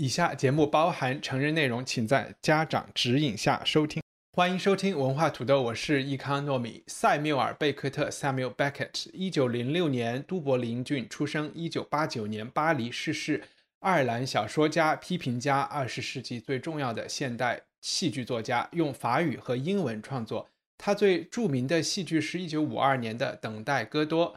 [0.00, 4.02] 以下节目包含成人内容，请在家长指引下收听。
[4.32, 6.82] 欢迎收听文化土豆，我是易康糯米。
[6.86, 13.42] 塞缪尔·贝克特 （Samuel Beckett），一九零六年都柏林郡出生，一九八九年巴黎逝世。
[13.80, 20.48] 爱尔兰小说家、批评家，二十世纪最重要的现代戏剧作家，用法语和英文创作。
[20.78, 24.34] 他最著名的戏剧是一九五二年的《等待戈多》。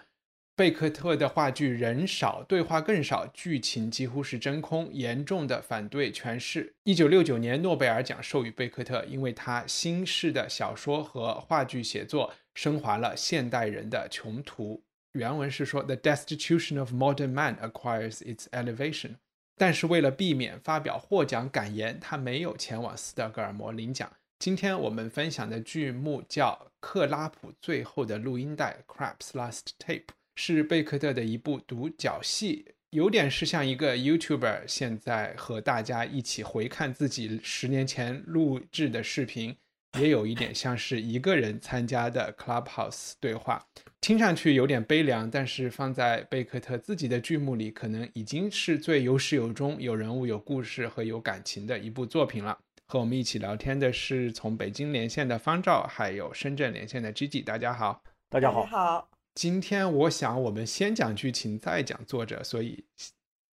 [0.55, 6.75] 贝克特的话剧人少，对话更少，剧情几乎是真空，严重的反对诠释。
[6.83, 14.83] 一九六九年诺贝尔奖授予贝克特，因为他新式的小说和话剧写作升华了现代人的穷途。
[15.13, 19.15] 原文是说：“The destitution of modern man acquires its elevation。”
[19.57, 24.11] 但是为了避免发表获奖感言，他没有前往斯德哥尔摩领奖。
[24.37, 30.09] 今天我们分享的剧目叫《克拉普最后的录音带》（Crap's Last Tape）。
[30.35, 39.55] 是贝克特的一部独角戏，有点是像一个 YouTuber 现在和大家一起回看自己十年前录制的视频，
[39.99, 43.63] 也有一点像是一个人参加的 Clubhouse 对话，
[44.01, 52.57] 听上去有点悲凉，但是放在贝克特自己的剧目里，可能已经是最有始有终、有人物、有故事和有感情的一部作品了。
[52.85, 59.12] 和我们一起聊天的是从北京连线的方照，还有深圳连线的 Gigi，大家好，大家好。
[59.35, 62.43] 今天我想我们先讲剧情，再讲作者。
[62.43, 62.83] 所以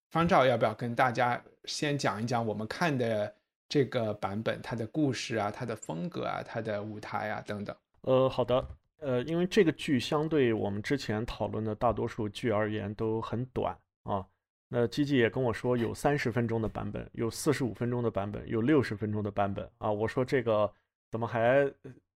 [0.10, 3.34] 方照要不要跟大家先讲一讲我们看的
[3.70, 7.76] 这个版本，它的故事啊，它的风格啊，它的舞台啊等等。
[8.02, 8.68] 呃，好的。
[8.98, 13.74] 呃，因为这个剧相对我们之前讨论的大多数剧而言都很短
[14.04, 14.26] 啊。
[14.68, 19.90] 那基基也跟我说有三十分钟的版本，有四十五分钟的版本，有六十分钟的版本啊。
[19.90, 20.70] 我说这个
[21.10, 21.72] 怎么还？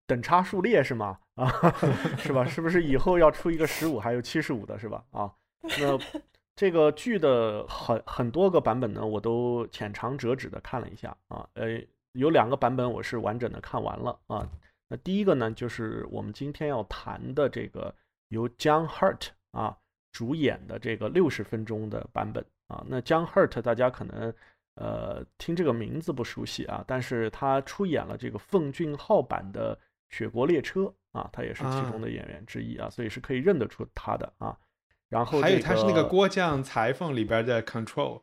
[0.05, 1.17] 等差数列是吗？
[1.35, 1.47] 啊，
[2.17, 2.45] 是吧？
[2.45, 5.03] 是不是以后要出一个十五还有七十五的，是吧？
[5.11, 5.33] 啊，
[5.79, 5.97] 那
[6.55, 11.47] 这个剧的很很多个版本呢，我都浅尝辄止的看了一下啊。
[11.53, 11.81] 呃，
[12.11, 14.47] 有两个版本我是完整的看完了啊。
[14.89, 17.93] 那第一个呢，就是我们今天要谈的这个
[18.27, 19.75] 由 John Hurt 啊
[20.11, 22.83] 主演的这个六十分钟的版本啊。
[22.87, 24.33] 那 John Hurt 大家可能。
[24.75, 29.75] 呃，听这个名字不熟悉啊，但是他出演了这个奉俊昊版的
[30.13, 30.81] 《雪国列车》
[31.11, 34.55] 啊，他也是其中的演员之一啊，所以是可以认得出他的啊。
[35.09, 38.21] 然后还有他是那个《郭将裁缝》里边的 Control，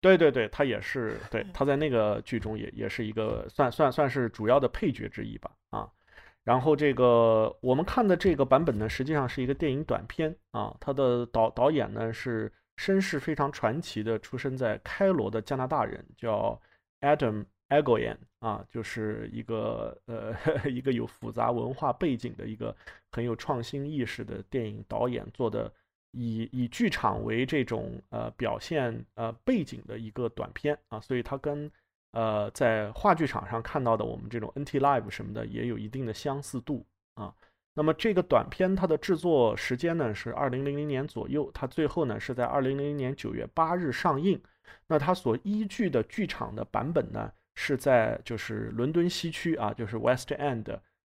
[0.00, 5.90] 对对对，他也是， 对，他在那个剧中也也是一个算算算是主要的配角之一吧啊。
[6.44, 12.52] 然后这个我们看的这个版本呢，实际上是一个电影短片啊，他的导导演呢是。
[12.78, 16.58] 身世非常传奇的，出生在开罗的加拿大人叫
[17.02, 20.34] Adam Egoyan 啊，就是一个呃
[20.68, 22.74] 一个有复杂文化背景的一个
[23.10, 25.72] 很有创新意识的电影导演做的，
[26.10, 31.70] 以以剧场为这种呃表现呃背景的一个短片啊，所以它跟
[32.12, 36.84] 呃在话剧场上看到的我们这种 NT Live 什么的也有一定的相似度
[37.14, 37.34] 啊。
[37.74, 44.38] 那么这个短片它的制作时间呢是二零零零年左右，它最后呢是在二零零零年九月八日上映。
[44.86, 50.64] 那它所依据的剧场的版本呢是在就是伦敦西区啊，就是 West End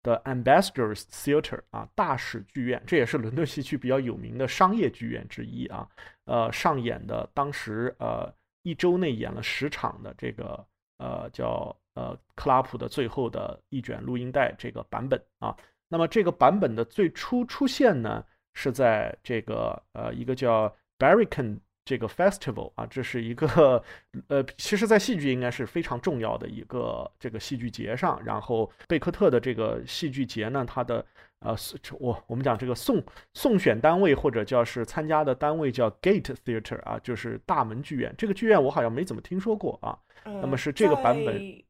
[0.02, 5.88] 的 Ambassadors Theatre 啊大使剧院，这也是伦敦西区比较有名的商业剧院之一啊。
[6.26, 8.34] 呃，上演的当时呃
[8.64, 10.66] 一周内演了十场的这个
[10.98, 15.56] 呃叫呃克拉普的最后的一卷录音带这个版本啊。
[15.90, 18.24] 那么这个版本的最初出现呢，
[18.54, 23.84] 是在这个呃一个叫 Barrican 这个 Festival 啊，这是一个
[24.28, 28.22] 呃，其实在戏剧应该是非常重要的一个这个戏剧节上。
[28.24, 31.04] 然后贝克特的这个戏剧节呢，它的
[31.40, 31.56] 呃
[32.00, 33.04] 我我们讲这个送
[33.34, 38.14] 送选单位或者叫是参加的单位叫 Gate Theatre 啊，就是大门剧院。
[38.16, 39.98] 这个剧院我好像没怎么听说过啊。
[40.24, 41.64] 那么是这个版本，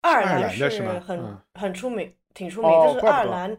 [0.00, 2.12] 爱尔兰是很很出名。
[2.32, 3.58] 挺出名，就是爱尔兰，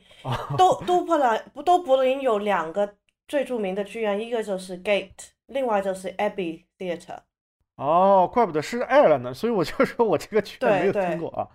[0.58, 2.96] 都都柏林不都柏林有两个
[3.28, 7.20] 最著名的剧院，一个就是 Gate，另外就是 Abbey Theatre。
[7.76, 11.48] 哦，怪不得是爱尔兰的，所以我就说我这个剧院没有听过啊。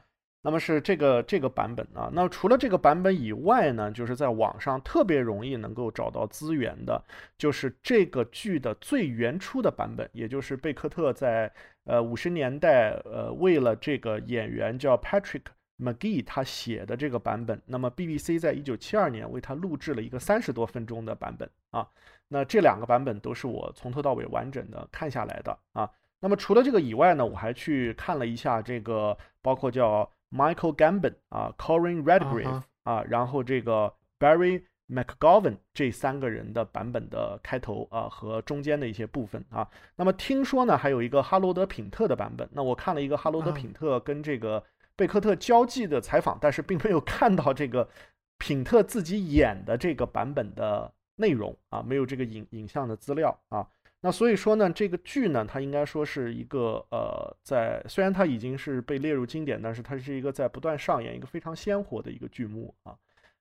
[0.43, 2.09] 那么是这个这个版本啊。
[2.13, 7.03] 那除了这个版本以外呢，就是在网上特别容易能够找到资源的，
[7.37, 11.53] 就是这个剧的最原初的版本，也就是贝克特在
[11.85, 15.43] 呃五十年代呃为了这个演员叫 Patrick
[15.79, 17.61] McGee 他写的这个版本。
[17.67, 21.89] 那么 BBC 在一九七二年为他录制了一个三十多分钟的版本啊。
[22.29, 25.91] 那这两个版本都是我从头到尾完整的看下来的啊。
[26.21, 30.11] 那么除了这个以外呢，我还去看了一下这个，包括叫。
[30.29, 39.67] Michael Gambon 啊，Corin Redgrave 啊，然后这个 Barry McGovern 这三个人的版本的开头啊和中间的一些部分啊。
[39.95, 42.47] 那么听说呢，还有一个哈罗德·品特的版本。
[42.53, 44.63] 那我看了一个哈罗德·品特跟这个
[44.97, 47.89] 贝克特交际的采访，但是并没有看到这个
[48.37, 53.67] 品特自己演的这个版本的内容啊，没有这个影影像的资料啊。
[54.01, 62.95] 那所以说呢，这个剧呢，它应该说是一个呃，在虽然它已经是被列入经典，但是它是一个在不断上演一个非常鲜活的一个剧目啊。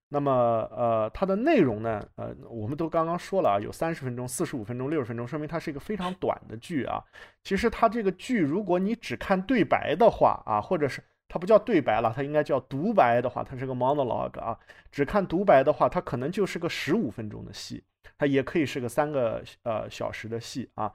[0.07, 0.31] 那么
[0.71, 7.03] 呃，它的内容呢，呃，我们都刚刚说了啊，有三十分钟、四十五分钟、六十分钟，说明它是一个非常短的剧啊。
[7.43, 14.57] 其实它这个剧，如果你只看对白的话啊，或者是它不叫对白了，它应该叫独白的话，它是个 monologue 啊，
[14.91, 17.83] 只看独白的话，它可能就是个十五分钟的戏。
[18.17, 20.89] 它也可以是个三个呃小时的戏啊，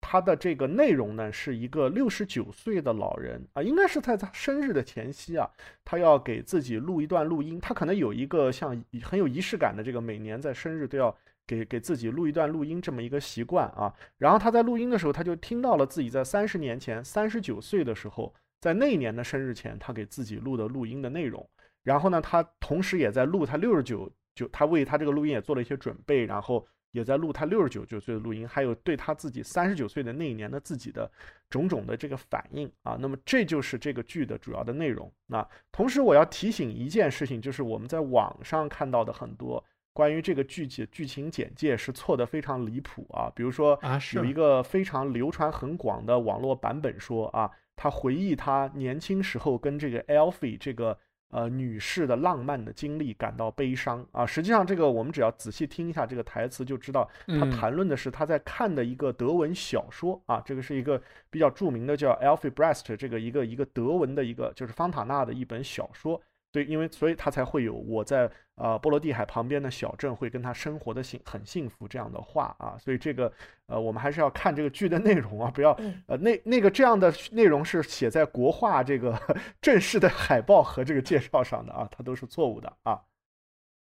[0.00, 5.50] 它的这个内容呢是一个六十九岁的老人啊，应该是在他生日的前夕啊，
[5.84, 11.12] 他要给自己录一段录音，他可能有一个像很有仪式感的这个每年在生日都要
[11.44, 21.48] 给给自己录一段录音这么一个习惯啊，然后他在录音的时候，他就听到了自己在三十年前三十九岁的时候，在那一年的生日前，他给自己录的录音的内容，
[21.82, 24.10] 然后呢，他同时也在录他六十九。
[24.32, 31.10] 就他为他这个录音也做了一些准备，然后也在录他六十九九岁的录音，还有对他自己三十九岁的那一年的自己的
[31.50, 32.96] 种种的这个反应啊。
[32.98, 35.12] 那么这就是这个剧的主要的内容。
[35.26, 39.62] 那同时我要提醒一件事情，就是我们在网上看到的很多
[39.92, 43.30] 关于这个剧集剧情简介是错的非常离谱啊。
[43.34, 47.50] 比如说啊，有一个非常流传很广的网络版本说啊，
[47.80, 50.98] 他回忆他年轻时候跟这个 Elfie 这个。
[51.32, 54.26] 呃，女士的浪漫的经历感到悲伤啊！
[54.26, 60.42] 实际上，这个我们只要仔细听一下这个台词，就知道他谈论的是他在看的一个德文小说啊。
[60.44, 61.00] 这个是一个
[61.30, 66.20] 比较著名的叫 Elfie Brest 这个一个一个德文的一个就是方塔纳的一本小说。
[66.52, 73.32] 对，因为所以他才会有我在呃波罗的海旁边的小镇会跟他生活的幸很幸福这样的话啊，所以这个
[73.66, 75.70] 呃我们还是要看这个剧的内容啊，不要
[76.06, 79.16] 呃那那个这样的内容是写在国画这个
[79.62, 83.00] 正式的海报和这个介绍上的啊，它都是错误的啊。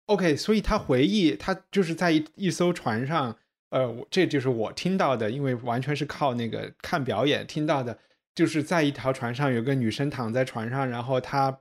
[0.07, 3.37] OK，所以他回忆他就是在一一艘船上，
[3.71, 7.99] 呃，这就是我听到的，因为完全是靠那个看表演听到的，
[8.37, 11.59] 就是在一条船上有个女生躺在船上，然后他。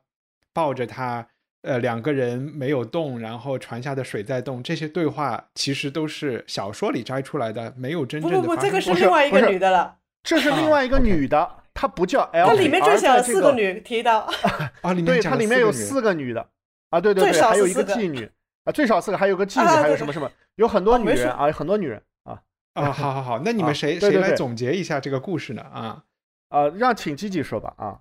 [0.53, 1.27] 抱着他，
[1.61, 4.61] 呃，两个人没有动，然后船下的水在动。
[4.61, 8.37] 这些对话其实都是小说里摘出来的，没有真正的。
[8.37, 9.97] 不不不，这个是另外一个女的了。
[10.23, 12.47] 这是另外一个女的，她不叫 L。
[12.47, 14.29] 它里面就写了四个女提到。
[14.81, 16.47] 啊，里 面对，它里面有四个女的
[16.89, 18.29] 啊，对对对，还有一个妓女
[18.65, 22.39] 啊，最少四个，还有个妓女，还有什么什么，有很多女人啊，很多女人啊
[22.73, 25.61] 啊，好好好，那你们谁谁来总结一下这个故事呢？
[25.63, 26.03] 啊
[26.49, 27.99] 啊，让请吉吉说吧啊。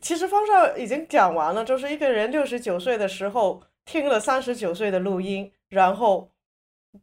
[0.00, 6.30] 其实方少已经讲完了，就是一个人六十九岁的时候听了三十九岁的录音，然后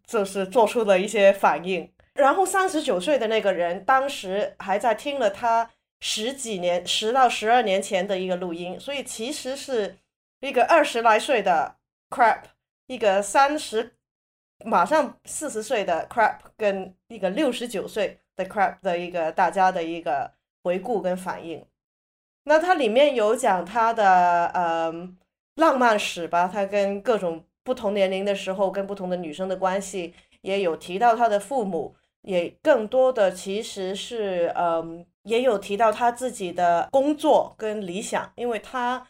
[0.06, 1.90] 就是做出了一些反应。
[2.14, 5.70] 然后三十九岁的那个人当时还在听了他
[6.02, 9.98] 十几年、十到十二年前的一个录音，所以其实是
[10.42, 11.76] 一个二十来岁的
[12.10, 12.42] crap，
[12.88, 13.94] 一个三十
[14.66, 21.66] 马上四十岁的 crap，跟一个六十九岁的 crap 的一个大家的一个回顾跟反应。
[22.50, 24.92] 那它里面有讲他的呃
[25.58, 39.06] 浪漫史吧，他跟各种不同年龄的时候跟不同的女生的关系，也有提到他的父母，也更多的其实是嗯也有提到他自己的工作跟理想，因为他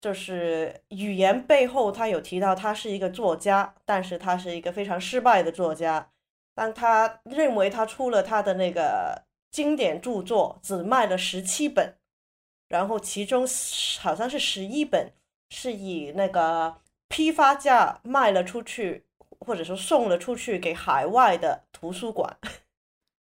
[0.00, 6.08] 就是语言背后他有提到他是一个作家，但是他是一个非常失败的作家，
[6.54, 11.92] 但他认为他出了他的那个经典著作只卖了十七本。
[12.68, 13.46] 然后其中
[13.98, 15.10] 好像是十一本
[15.50, 16.76] 是以那个
[17.08, 19.04] 批发价卖了出去，
[19.40, 22.36] 或者说送了出去给海外的图书馆。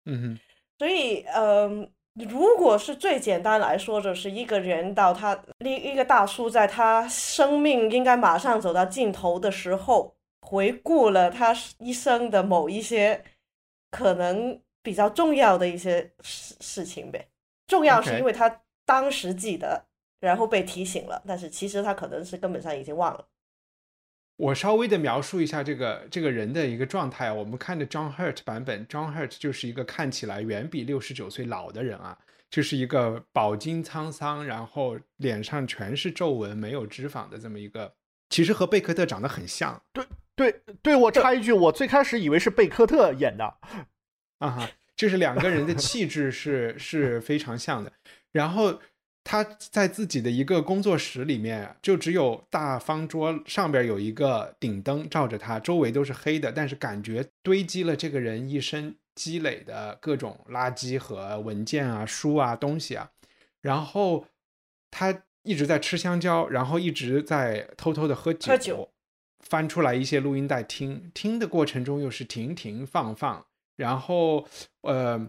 [0.05, 0.41] 嗯哼。
[0.79, 13.25] 所以，嗯，如果是最简单来说，就是一个人到他一一个大叔在他生命应该马上走到尽头的时候，回顾了他一生的某一些
[13.91, 17.29] 可能比较重要的一些事事情呗。
[17.69, 18.61] 重要是因为他。
[18.87, 19.85] 当时记得
[20.21, 23.27] 然后被提醒了，但是其实他可能是根本上已经忘了。
[24.37, 27.33] 我稍微的描述一下这个这个人的一个状态。
[27.33, 32.19] 我们看的 John Hurt 版本，John Hurt 就是一个看起来远比六十九岁老的人啊，
[32.51, 37.95] 就是一个饱经沧桑，然后脸上全是皱纹、没有脂肪的这么一个，
[38.29, 39.83] 其实和贝克特长得很像。
[39.95, 43.45] 对对对，我插一句，我最开始以为是贝克特演的，
[44.41, 47.91] 啊哈，就是两个人的气质是是非常像的，
[48.37, 48.79] 然后。
[49.29, 63.11] 他在自己的一个工作室里面，就只有大方桌上边有一个顶灯照着他，周围都是黑的，但是感觉堆积了这个人一生积累的各种垃圾和文件啊、书啊、东西啊。
[63.63, 64.25] 然后
[64.93, 68.91] 他一直在吃香蕉，然后一直在偷偷的喝酒，喝酒，
[69.41, 74.47] 翻出来一些录音带听，听的过程中又是停停放放，然后
[74.83, 75.29] 呃。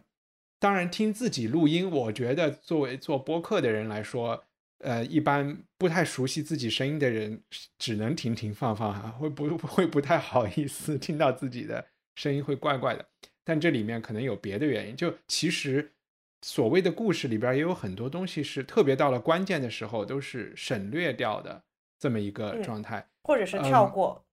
[0.59, 4.43] 当然，听自己录音，我觉得作为做播客的人来说，
[4.79, 7.43] 呃，一般不太熟悉自己声音的人，
[7.77, 11.85] 只能停停放放哈，会不 会不太好意思听到自己的
[12.15, 13.05] 声音会怪怪的。
[13.43, 15.93] 但这里面可能有别的原因，就其实
[16.41, 21.63] 所谓的故事里边也有很多东西是特别到了关键的时候都是省略掉的
[21.99, 24.25] 这么一个状态，或者是跳过。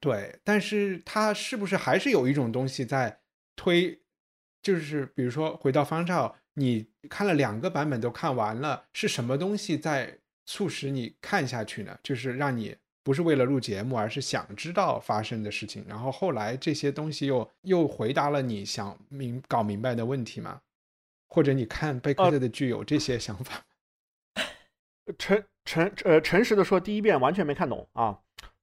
[0.00, 3.20] 对，但是它是不是还是有一种东西在
[3.54, 4.00] 推？
[4.68, 11.98] 就是比如说回到方照，你看了两个版本都看完了，是什么东西在促使你看下去呢？
[12.02, 15.82] 就是让你不是为了录节目，而是想知道发生的事情。
[15.88, 20.60] 然后后来这些东西又又回答了你想明搞明白的问题吗？
[21.30, 23.64] 或者你看贝克特的剧有这些想法？
[25.16, 28.18] 诚诚呃诚实的说，第一遍完全没看懂啊。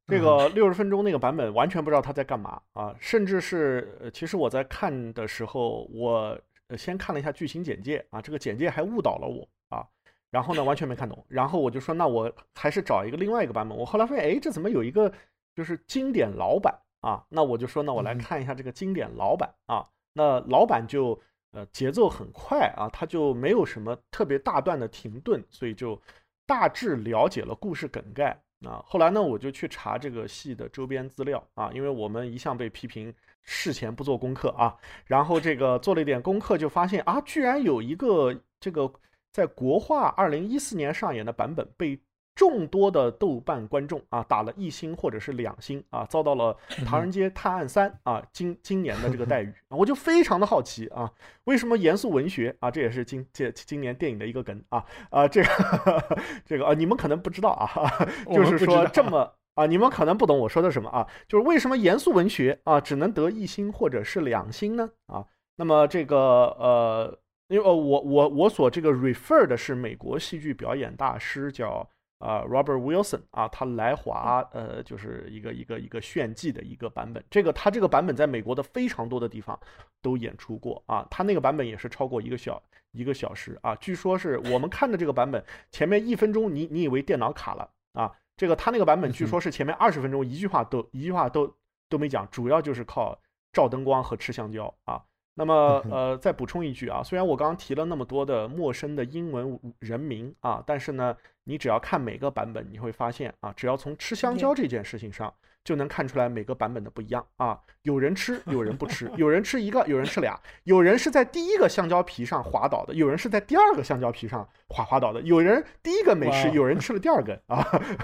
[0.08, 6.40] 这个六十分钟那个版本完全不知道他在干嘛啊，甚至是其实我在看的时候，我
[6.78, 9.84] 先看了一下剧情简介啊，这个简介还误导了我啊，
[10.30, 15.12] 然后呢完全没看懂，然后我就说那我还是找一个另外一个版本，我后来发现哎这怎么有一个
[15.56, 21.20] 就是经典老版啊，那我就说那我来看一下这个经典老版啊，那老版就
[21.52, 26.00] 呃节奏很快啊，它就没有什么特别大段的停顿，所以就
[26.46, 28.40] 大致了解了故事梗概。
[28.66, 38.92] 啊，后来呢，我就去查这个戏的周边资料啊，因为我们一向被批评事前不做功课啊，然后这个做了一点功课，就发现啊，居然有一个这个
[39.32, 42.00] 在国画二零一四年上演的版本被。
[42.36, 46.54] 众多的豆瓣观众啊打了一星或者是两星啊，遭到了
[46.86, 51.10] 《唐人街探案三》啊今今年的这个待遇， 我就非常的好奇啊，
[51.46, 55.50] 为什么严肃文学啊，这也是今这今年电影的一个梗啊啊这个
[56.44, 57.72] 这个啊你们可能不知道啊，
[58.30, 65.26] 就是说这么啊你们可能不懂我说的什么啊，就是为什么严肃文学啊只能得一星或者是两星呢啊？
[65.56, 66.18] 那么这个
[66.60, 71.90] 呃，因为呃我我我所这个 refer 的是美国戏剧表演大师叫。
[72.20, 77.24] 啊，Robert Wilson 啊，他来华，呃，就是一个一个一个炫技的一个版本。
[77.30, 79.60] 这个他这个版本在美国的非常多的地方
[80.02, 83.76] 都演出过啊，他那个版本也是超过一个小一个小时啊。
[83.76, 91.54] 据说是我们看的这个版本，前面一分钟你你以为电脑卡了啊，这个他那个版本据说是前面二十分钟一句话都一句话都
[91.90, 93.20] 都没讲，主要就是靠
[93.52, 95.04] 照灯光和吃香蕉啊。
[95.36, 105.34] 那么，呃，再补充一句啊，虽然我刚刚提了那么多的陌生的英文人名啊，但是呢，你只要看每个版本，你会发现啊，只要从吃香蕉这件事情上。
[105.66, 117.58] 就能看出来每个版本的不一样啊，有人吃，有人不 吃，有人吃一个，有人吃俩，有人是在第一个香蕉皮上滑倒的，有人是在第二个香蕉皮上滑滑倒的，有人第一个没吃，有人吃了第二根啊。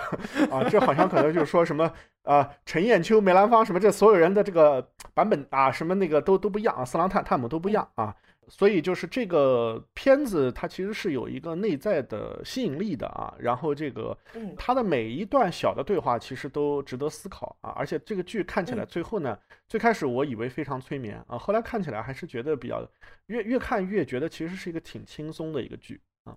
[0.52, 1.90] 啊，这好像可能就是说什么
[2.24, 8.16] 啊，陈彦秋、梅兰芳什么这所有人的这个版本啊，什么那个都都不一样啊，四郎探探母都不一样啊。
[8.48, 13.34] 所以就是这个片子，它其实是有一个内在的吸引力的啊。
[13.40, 14.18] 然后这个，
[14.58, 17.72] 它的每一段小的对话其实都值得思考啊。
[17.72, 22.86] 而且这个剧看起来最后呢，最开始我以为非常催眠啊，后来看起来还是觉得比较
[23.28, 26.36] 越越看越觉得其实是一个挺轻松的一个剧啊。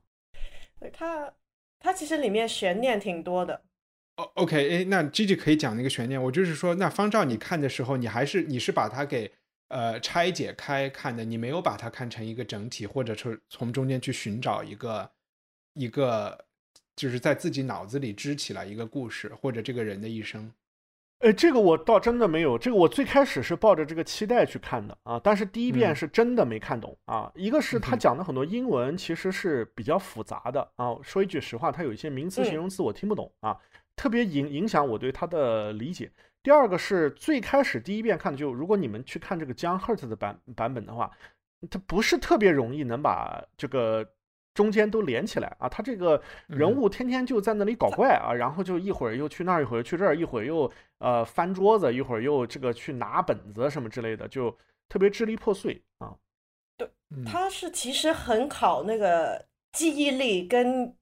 [0.78, 1.32] 对它
[1.80, 3.62] 它其实里面悬念挺多的。
[4.16, 6.22] 哦，OK，哎，那 Gigi 可以讲那个悬念。
[6.22, 9.32] 我就是说，那方照你看的时候，你还是你是把它给。
[9.68, 15.10] 呃，拆解开看的，你没有把它看成一个整体，或者是从中间去寻找一个
[15.72, 16.44] 一个，
[16.94, 20.52] 就是在自己脑子里支起来一个故事，或者这个人的一生。
[21.20, 27.32] 呃，这个我倒真的没有，这个我最开始是抱着这个期待去看的啊，但是第一遍是真的没看懂啊。
[27.34, 33.58] 一个是他讲的很多英文其实是比较复杂的啊，说一句实话，他有一些名词形容词我听不懂啊，
[33.96, 36.12] 特别影影响我对他的理解。
[36.44, 41.10] 第二个是最开始第一遍看的，就如果你们去看这个 John Hurt 的版版本的话，
[41.70, 44.06] 它不是特别容易能把这个
[44.52, 45.70] 中间都连起来啊。
[45.70, 54.54] 他这个人物天天就在那里搞怪啊，然后就一会儿又去那儿，一会儿去这儿，一会儿又呃翻桌子，一会儿又这个去拿本子什么之类的，就
[54.90, 56.14] 特别支离破碎啊。
[56.76, 56.86] 对，
[57.24, 60.94] 他是其实很考那个记忆力跟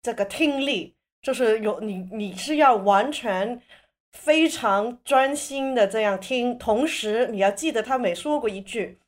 [0.00, 3.60] 这个听力，就是有你你是要完全。
[4.16, 8.98] 非常专心的这样听，同时你要记得他每说过一句，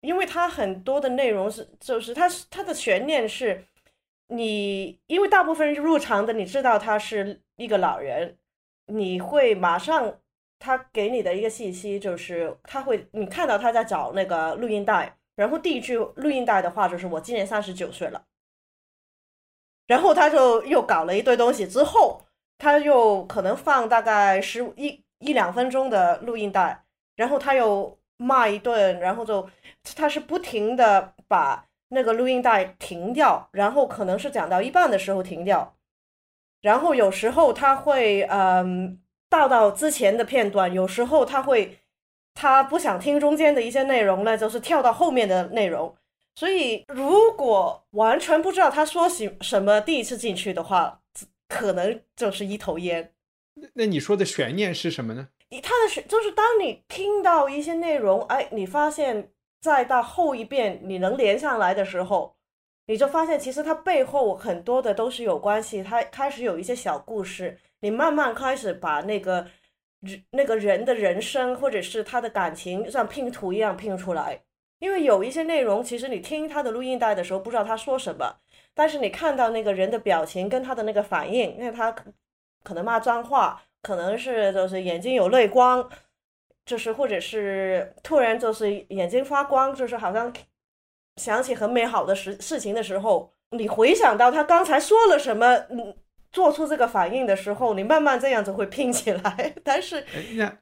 [0.00, 3.64] 因为他很多的内容是，就是他他的悬念是，
[4.26, 8.36] 你因为大部分人入场的，你知道他是一个老人，
[8.86, 10.18] 你会马上
[10.58, 18.26] 他给你的一个信息就是他会你看到他在找那个录音带，然后第一句录音带的话就是我今年三十九岁了，
[19.86, 22.22] 然后他就又搞了一堆东西之后。
[22.58, 26.82] 他又可能放大概十一一两分钟的录音带，
[27.14, 29.48] 然后他又骂一顿，然后就
[29.94, 35.76] 他是不停的把那个录音带停掉，然后可能是讲到一半的时候停掉，
[36.60, 39.00] 然后有时候他会嗯
[39.30, 41.78] 倒到之前的片段，有时候他会
[42.34, 45.96] 他不想听中间的一些内容呢，就是跳到后面的内容，
[46.34, 51.00] 所以如果完全不知道他说什什么，第一次进去的话。
[51.48, 53.12] 可能就是一头烟。
[53.74, 55.28] 那你说的悬念是什么呢？
[55.62, 62.36] 他的悬就是当你听到一些内容，哎，你发现再到后一遍你能连上来的时候，
[62.86, 65.82] 你就发现其实它背后很多的都是有关系。
[65.82, 69.46] 它开始有一些小故事，你慢慢开始把那个
[70.00, 74.40] 人那个人的人生或者是他的感情像拼图一样拼出来。
[74.78, 78.36] 因为有一些内容，其实你听他的录音带的时候不知道他说什么。
[78.78, 81.92] 但是你看到那个人的表情跟他的那个反应，因为他
[82.62, 85.90] 可能骂脏话，可能是就是眼睛有泪光，
[86.64, 90.32] 就是或者是突然就是眼睛发光，就是好像
[91.16, 95.96] 想起很美好的事事情的时候，你回想到他刚才说了什么，嗯，
[96.30, 99.54] 做出这个反应的时候，你慢慢这样子会 拼起来。
[99.64, 100.04] 但是
[100.36, 100.56] 那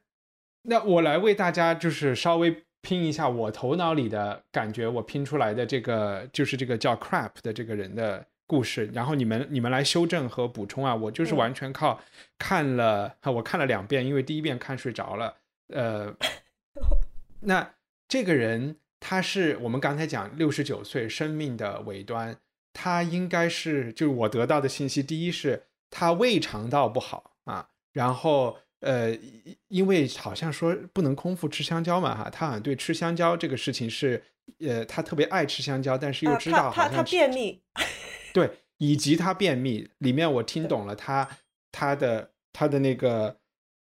[0.63, 2.65] 那我来为大家就是稍微。
[2.83, 12.01] 拼一下我头脑里的感觉，我拼出来的这个就是这个叫 Crap 的这个人的故事，然后你们你们来修正和补充啊，我就是完全靠
[12.39, 15.35] 看了，我看了两遍，因为第一遍看睡着了。
[15.75, 16.15] 呃，
[17.43, 17.75] 那
[18.07, 22.37] 这个人他是我们刚才讲六十九岁生命的尾端，
[22.73, 28.59] 他应该是就是我得到的信息，第一是他胃肠道不好啊，然后。
[28.81, 29.17] 呃，
[29.69, 34.23] 因为好像说不能空腹吃香蕉嘛，哈，他好像对吃香蕉这个事情是，
[34.59, 37.63] 呃，他特别爱吃香蕉，但是又知道他他便秘，
[38.35, 41.27] 对，以及他便秘，里面我听懂了他
[41.73, 43.35] 他的他的那个，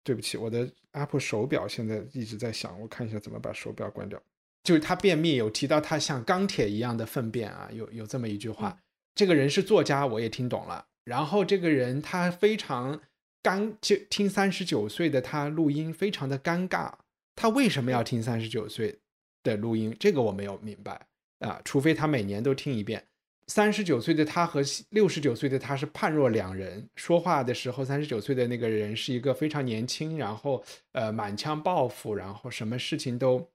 [0.03, 4.21] 对不起，我的 Apple 手表现在一直在响，我看一下怎么把手表关掉。
[4.63, 8.77] 就是他便秘有提到他像钢铁一样的粪便啊，有有这么一句话。
[9.15, 10.85] 这个人是作家，我也听懂了。
[11.05, 12.99] 然后这个人他非常。
[13.43, 16.93] 尴就听三十九岁的他录音，非常的尴尬。
[17.35, 18.97] 他为什么要听三十九岁
[19.43, 19.93] 的录音？
[19.99, 21.05] 这个我没有明白
[21.39, 21.61] 啊。
[21.65, 23.05] 除非他每年都听一遍。
[23.47, 26.87] 三十九岁的他和六十九岁的他是判若两人。
[26.95, 33.45] 说话的时候，三十九岁的那个人是一个非常年轻，然后呃满腔抱负，然后什么事情都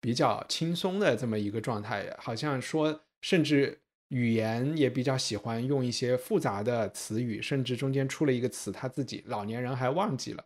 [0.00, 3.78] 比较轻松的这么一个状态，好像说甚至。
[4.08, 10.44] 语言也比较喜欢用一些复杂的词语，甚至中间出了一个词，他自己老年人还忘记了。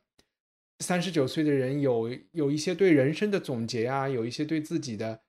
[0.79, 5.20] 三十九岁的人有有一些对人生的总结啊，有一些对自己的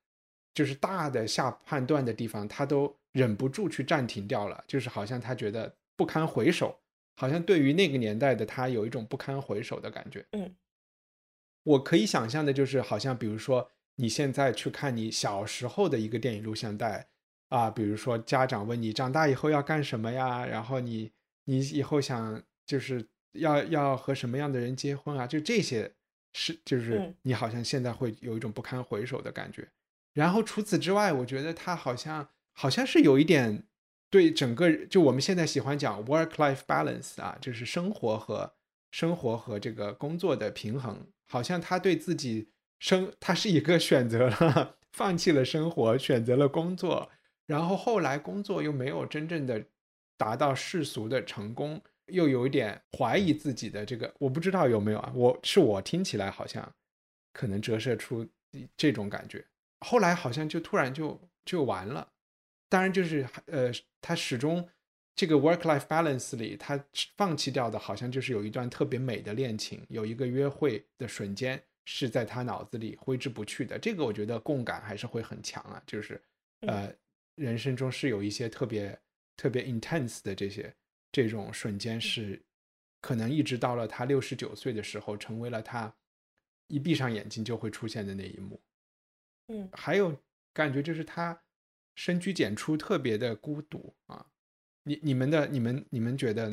[0.54, 6.80] 就是大的下判断的地方，他都忍不住去暂停掉了，就是好像他觉得不堪回首，
[7.18, 10.26] 好像对于那个年代的他有一种不堪回首的感觉。
[10.32, 10.56] 嗯，
[11.64, 17.11] 我可以想象的就是，好像比如说你现在去看你小时候的一个电影录像带。
[17.52, 20.46] 啊，比如说家长问你长大以后要干什么呀？
[20.46, 21.12] 然后你
[21.44, 25.28] 你以后想就是要要和什么样的人结婚啊？
[25.28, 25.92] 就这些
[26.32, 29.68] 是就是你好像现在会有一种不堪回首的感觉。
[30.14, 33.66] 然后除此之外，我觉得他好像好像是有一点
[34.10, 38.54] 对整个就我们现在喜欢讲 work life balance 啊，就是生活和
[38.92, 42.48] 生活和这个工作的平衡，好像他对自己
[42.80, 47.10] 生他是一个选择了放弃了生活，选择了工作。
[47.52, 49.62] 然后后来工作又没有真正的
[50.16, 55.12] 达到世俗的成功，又有一点怀疑自己的这个，我不知道有没有啊？
[55.14, 56.74] 我是我听起来好像
[57.34, 58.26] 可能折射出
[58.78, 59.46] 这种感觉。
[59.86, 62.08] 后来好像就突然就就完了。
[62.70, 64.66] 当然就是呃，他始终
[65.14, 66.82] 这个 work life balance 里，他
[67.18, 73.78] 放弃掉的好像就是有一段特别美的恋情，有一个约会的瞬间是在他脑子里挥之不去的。
[73.78, 76.22] 这个我觉得共感还是会很强啊，就是
[76.62, 76.90] 呃。
[77.36, 79.00] 人生中是有一些特别
[79.36, 80.74] 特别 intense 的这些
[81.12, 82.42] 这种瞬间，是
[83.00, 85.94] 可能一直到了他六十九岁的时候，成为了他
[86.68, 88.62] 一闭上眼睛就会出现的那一幕。
[89.48, 90.16] 嗯，还有
[90.54, 91.42] 感觉就是他
[91.96, 94.26] 深居简出，特别的孤独啊。
[94.84, 96.52] 你你们的你们你们觉得？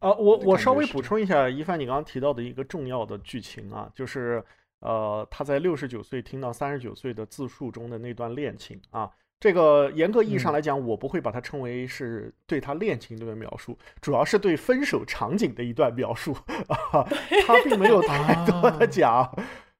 [0.00, 4.44] 呃，我我稍微补充一下，一帆你刚刚提到的一个重要的剧情啊，就是
[4.78, 16.32] 呃，他在六十九岁听到三十九岁的自述中的那段恋情啊，这个严格意义上来讲，我不会把它称为是对他恋情的描述，主要是对分手场景的一段描述
[16.68, 17.04] 啊，
[17.46, 19.30] 他并没有太多的讲，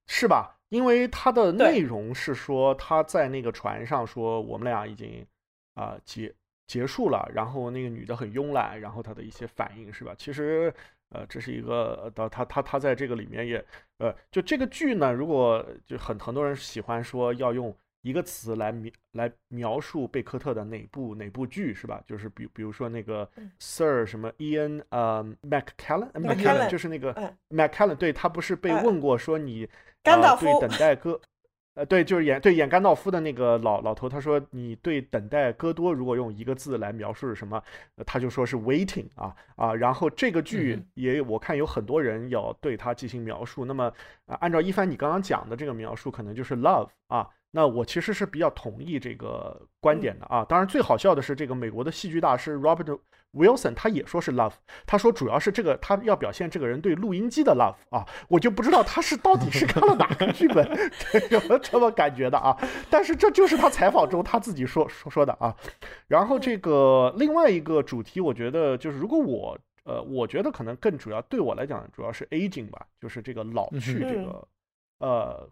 [0.07, 0.57] 是吧？
[0.68, 5.27] 因为他的内容是说他在那个船上说我们俩已经
[5.75, 6.35] 啊结。
[6.68, 10.14] 结束了，然后那个女的很慵懒，然后他的一些反应是吧？
[10.18, 10.71] 其实，
[11.09, 13.64] 呃，这是一个，呃，他他他在这个里面也，
[13.97, 17.75] 呃，就这个剧呢，如果就很很多人喜欢说要用
[18.09, 22.03] 一个词来描来描述贝克特的哪部哪部剧是吧？
[22.07, 27.14] 就是比比如说那个 Sir 什么 Ian 呃 McCallan，McCallan 就是那个
[27.51, 29.68] MacCallan，对他不是被问过说你
[30.05, 31.21] 呃对等待哥。
[31.75, 37.62] 呃，对，就是演对演甘道夫的那个老老头，他说你对等待戈多如果用一个字来描述是什么，
[38.05, 43.85] 他就说是 waiting 啊啊，然后这个剧也我看有很多人要对他进行描述，那么
[44.27, 47.29] 啊，按照一帆你刚刚讲的这个描述，可能就是 love 啊。
[47.59, 50.44] 那我其实是比较同意这个观点的啊。
[50.44, 52.97] 当然，最好笑的是这个美国的戏剧大师 Robert
[53.33, 54.53] Wilson，他也说是 love。
[54.87, 58.07] 他说主要是这个他要表现这个人对录音机的 love 啊。
[58.29, 60.64] 我就不知道他是到底是看了哪个剧本
[61.33, 62.57] 有这么感觉的啊。
[62.88, 65.53] 但是这就是他采访中他自己说说说的啊。
[66.07, 74.47] 然后这个另外一个主题，我觉得就是如果我呃，我觉得可能更主要对我来讲主要是 aging 吧，就是这个老去这个
[75.01, 75.49] 呃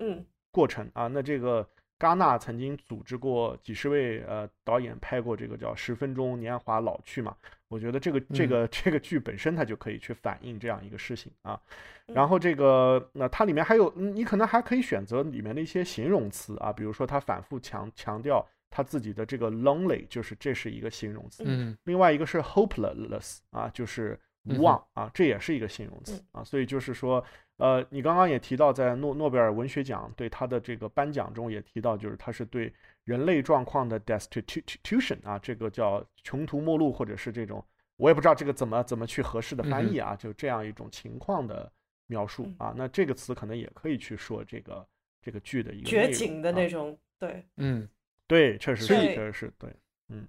[0.53, 1.09] 过程啊。
[1.09, 1.69] 那这个。
[1.99, 7.35] 戛纳曾经组织过几十位呃导演拍过这个叫《十分钟年华老去》嘛？
[7.69, 11.59] 我觉得这个这个这个剧本身它就可以去反映这样一个事情啊。
[12.07, 21.43] 然后这个那它里面还有你可能还可以选择里面的一些形容词啊，比如说他反复强强调他自己的这个 lonely，就是这是一个形容词。
[21.47, 21.77] 嗯。
[21.85, 26.45] 另外一个是 hopeless 啊，就是无望啊，这也是一个形容词啊。
[26.45, 27.25] 所以就是说。
[27.59, 32.73] 呃，你刚刚也提到，在诺诺贝尔文学奖对他的这个颁奖中也提到，就是他是对
[33.05, 37.65] 人类状况的 destitution 啊，这个叫穷途末路，或者是这种
[37.97, 41.73] 我也不知道这个怎么怎么去合适的翻译啊，就这样一种情况的
[42.09, 42.75] 描述啊。
[42.77, 44.87] 那这个词可能也可以去说这个
[45.23, 46.69] 这个剧的一个绝景的那。
[46.69, 47.89] 种，对，嗯，
[48.27, 49.71] 对，确实是，确实是对，
[50.09, 50.29] 嗯。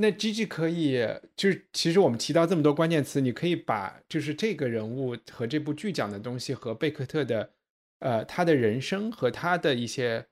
[0.00, 7.50] 那 G G 可以，就是其实我们提到这么多关键词，你可以把就是这个人物和这部剧讲的东西和贝克特的，
[7.98, 10.24] 呃，他的人生和他的一些，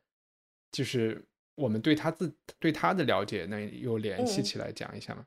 [0.70, 1.20] 就是
[1.56, 5.26] 我们对他自对他的了解，那有联系起来讲一下吗？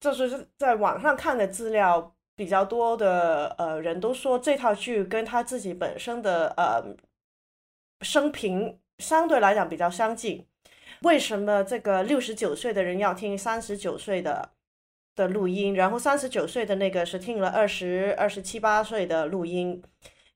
[0.00, 6.84] 就是在网上看的资料比较多的，呃，人都说这套剧跟他自己本身的呃
[8.00, 10.44] 生平相对来讲比较相近。
[11.02, 14.50] 为什么这个六十九岁的人要听三十九岁的
[15.14, 15.74] 的录音？
[15.74, 19.82] 然后三十九岁的那个是听了二十二十七八岁的录音。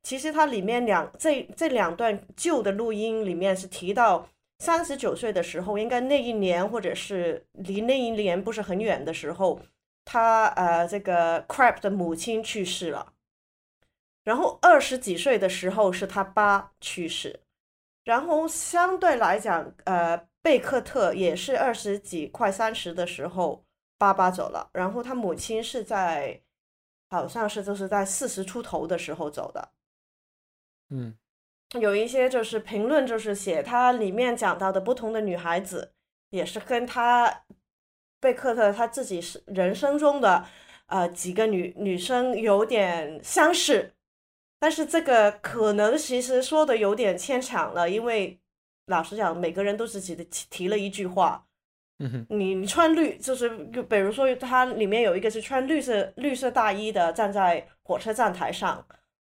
[0.03, 9.61] 其实它里面两这这两段旧的录音里面是提到三十九岁的时候，应该那一年或者是离那一年不是很远的时候，
[10.05, 13.12] 他呃这个 Crap 的母亲去世了。
[14.25, 17.40] 然后二十几岁的时候是他爸去世。
[18.05, 20.29] 然后相对来讲，呃。
[20.42, 23.66] 贝克特也是二十几快三十的时候，
[23.98, 26.40] 爸爸走了，然后他母亲是在，
[27.11, 29.72] 好像是就是在四十出头的时候走的。
[30.88, 31.14] 嗯，
[31.79, 35.92] 有一些就是评论，就是写他里面讲到的不同的女孩子，
[36.31, 37.44] 也是跟他
[38.18, 40.46] 贝克特他自己是人生中的
[40.87, 43.92] 呃几个女女生有点相似，
[44.59, 48.40] 但是这个可能其实说的有点牵强了，因为。
[48.90, 51.46] 老实讲，每个人都是提的提了一句话，
[52.00, 53.48] 嗯你你穿绿就是，
[53.88, 58.85] 比如说他里面有一个是穿绿色绿色大衣的站在火车站台上，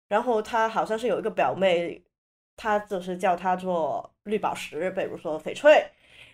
[0.10, 2.04] 然后他好像是有一个表妹，
[2.58, 5.90] 他就是叫他做绿宝石，比如说翡翠，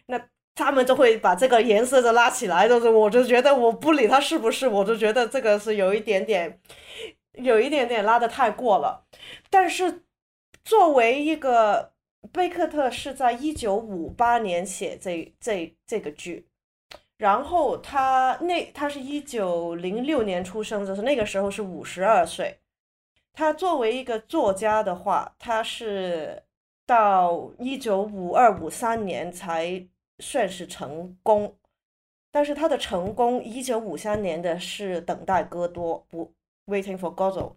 [0.07, 0.19] 那
[0.55, 6.59] 他们就会把这个颜色就拉起来，就是我就觉得我不理他是不是，我就觉得这个是有一点点，
[7.33, 9.05] 有一点点拉的太过了，
[9.51, 10.03] 但是
[10.65, 11.93] 作为一个。
[12.31, 16.45] 贝克特是在一九五八年写这这这个剧，
[17.17, 22.59] 然后他那他是一九零六年出生，就是那个时候是五十二岁。
[23.33, 26.43] 他作为一个作家的话，他是
[26.85, 29.87] 到一九五二五三年才
[30.19, 31.55] 算是成功，
[32.31, 36.33] 但是他的成功，一九五三年的是等待戈多不
[36.65, 37.53] Waiting for Godot，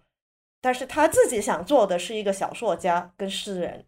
[0.60, 3.84] 但是他自己想做的是一个小说家跟诗人。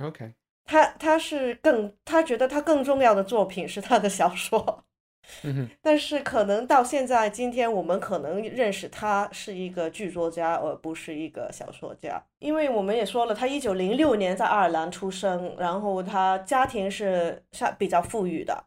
[0.00, 4.84] OK，他他是更他觉得他更重要的作品是他的小说。
[5.80, 18.66] 但是可能到现在今天，我们可能认识他是一个剧作家，而不是一个小说家，因为我们也说了，他一九零六年在爱尔兰出生，然后他家庭是像比较富裕的，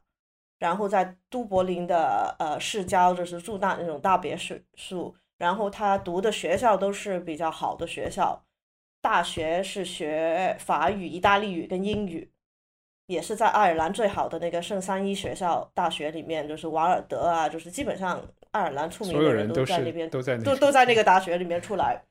[0.57, 4.35] 然后在都柏林的呃市郊，就是住大那种大别
[4.73, 8.43] 墅，然后他读的学校都是比较好的学校，
[9.07, 12.29] 大学是学法语、意大利语跟英语。
[13.05, 22.03] 也是在爱尔兰最好的那个圣三一学校大学里面，就是瓦尔德啊，就是基本上爱尔兰出名的人都在那边，都在都都在那个大学里面出来。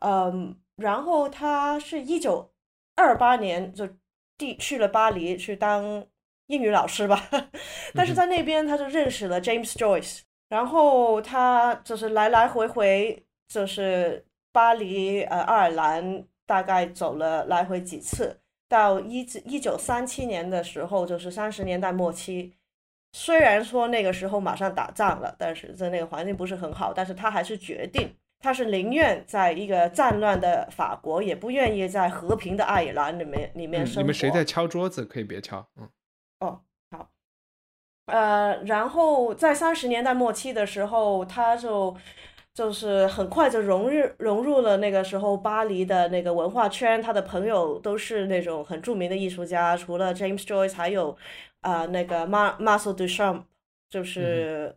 [0.00, 2.50] 嗯，然后他是一九
[2.96, 3.88] 二八年就
[4.36, 6.04] 地去了巴黎去当
[6.48, 7.28] 英语老师吧，
[7.94, 18.40] 但是在那边他就认识了 James Joyce，然后他就是来来回回就是巴黎呃爱尔兰大概走了来回几次。
[18.66, 22.54] 到一一九三七年的时候，就是三十年代末期。
[23.12, 34.00] 虽然说那个时候马上打仗了，但是在那个环境不是很好，但是他还是决定，他是宁愿在一个战乱的法国，也不愿意在和平的爱尔兰里面里面生活。
[34.00, 35.04] 你们谁在敲桌子？
[35.04, 35.68] 可以别敲。
[35.78, 35.86] 嗯。
[36.40, 37.10] 哦，好。
[38.06, 41.94] 呃，然后在三十年代末期的时候，他就。
[42.56, 51.14] 就是很快就融入融入了那个时候巴黎的那个文化圈，他的朋友都是那种很著名的艺术家，除了 James Joyce，还有
[51.60, 53.42] 啊那个 Mar Marcel Duchamp，
[53.90, 54.74] 就是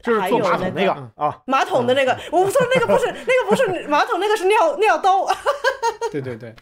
[0.00, 5.28] 就是还有那个啊马桶的那个，我说那个不是那个不是马桶，那个是尿尿兜。
[6.10, 6.54] 对对对，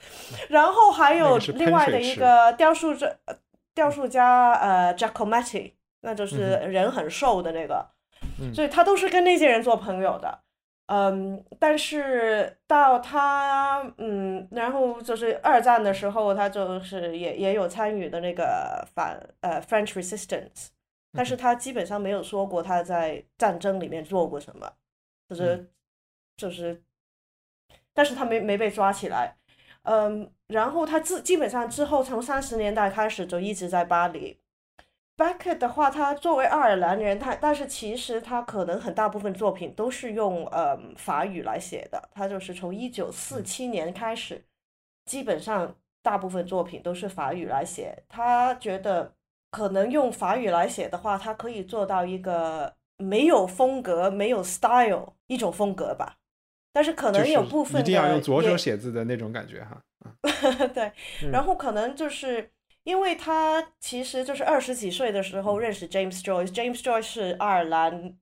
[0.48, 3.14] 然后还有另外的一个雕塑家，
[3.74, 7.86] 雕塑家呃 Giacometti，那就是人很瘦的那个。
[8.54, 10.40] 所以他都是跟那些人做朋友的，
[10.86, 20.68] 嗯，但是到他嗯，然后就是二战的时候，他就是也也有参与的那个反呃 French Resistance，
[21.12, 24.72] 但是他基本上没有说过他在战争里面做过什么，
[25.28, 25.70] 就是
[26.36, 26.82] 就是，
[27.92, 29.36] 但是他没没被抓起来，
[29.82, 34.39] 嗯，然后他自基本上之后从三十年代开始就一直在巴黎。
[35.20, 42.08] Beckett 的话，他作为爱尔兰人，他但是其实他可能很大部分作品都是用呃法语来写的。
[42.14, 44.42] 他就是从一九四七年开始，
[45.04, 48.02] 基本上大部分作品都是法语来写。
[48.08, 49.12] 他觉得
[49.50, 56.16] 可能用法语来写的话，他可以做到一个没有风格、没有 style 一种风格吧。
[56.72, 59.82] 但是可能有部分一定要用左手写字的那种感觉哈。
[60.72, 60.90] 对，
[61.30, 62.50] 然后可能就是。
[62.90, 68.16] 因为他其实就是二十几岁的时候认识 James Joyce，James Joyce 是爱尔兰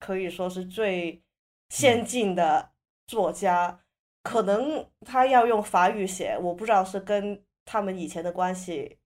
[0.00, 1.22] 可以说是最
[1.68, 2.70] 先进的
[3.06, 3.80] 作家，
[4.22, 8.96] 可能他要用法语写，我不知道是跟他们以前的关系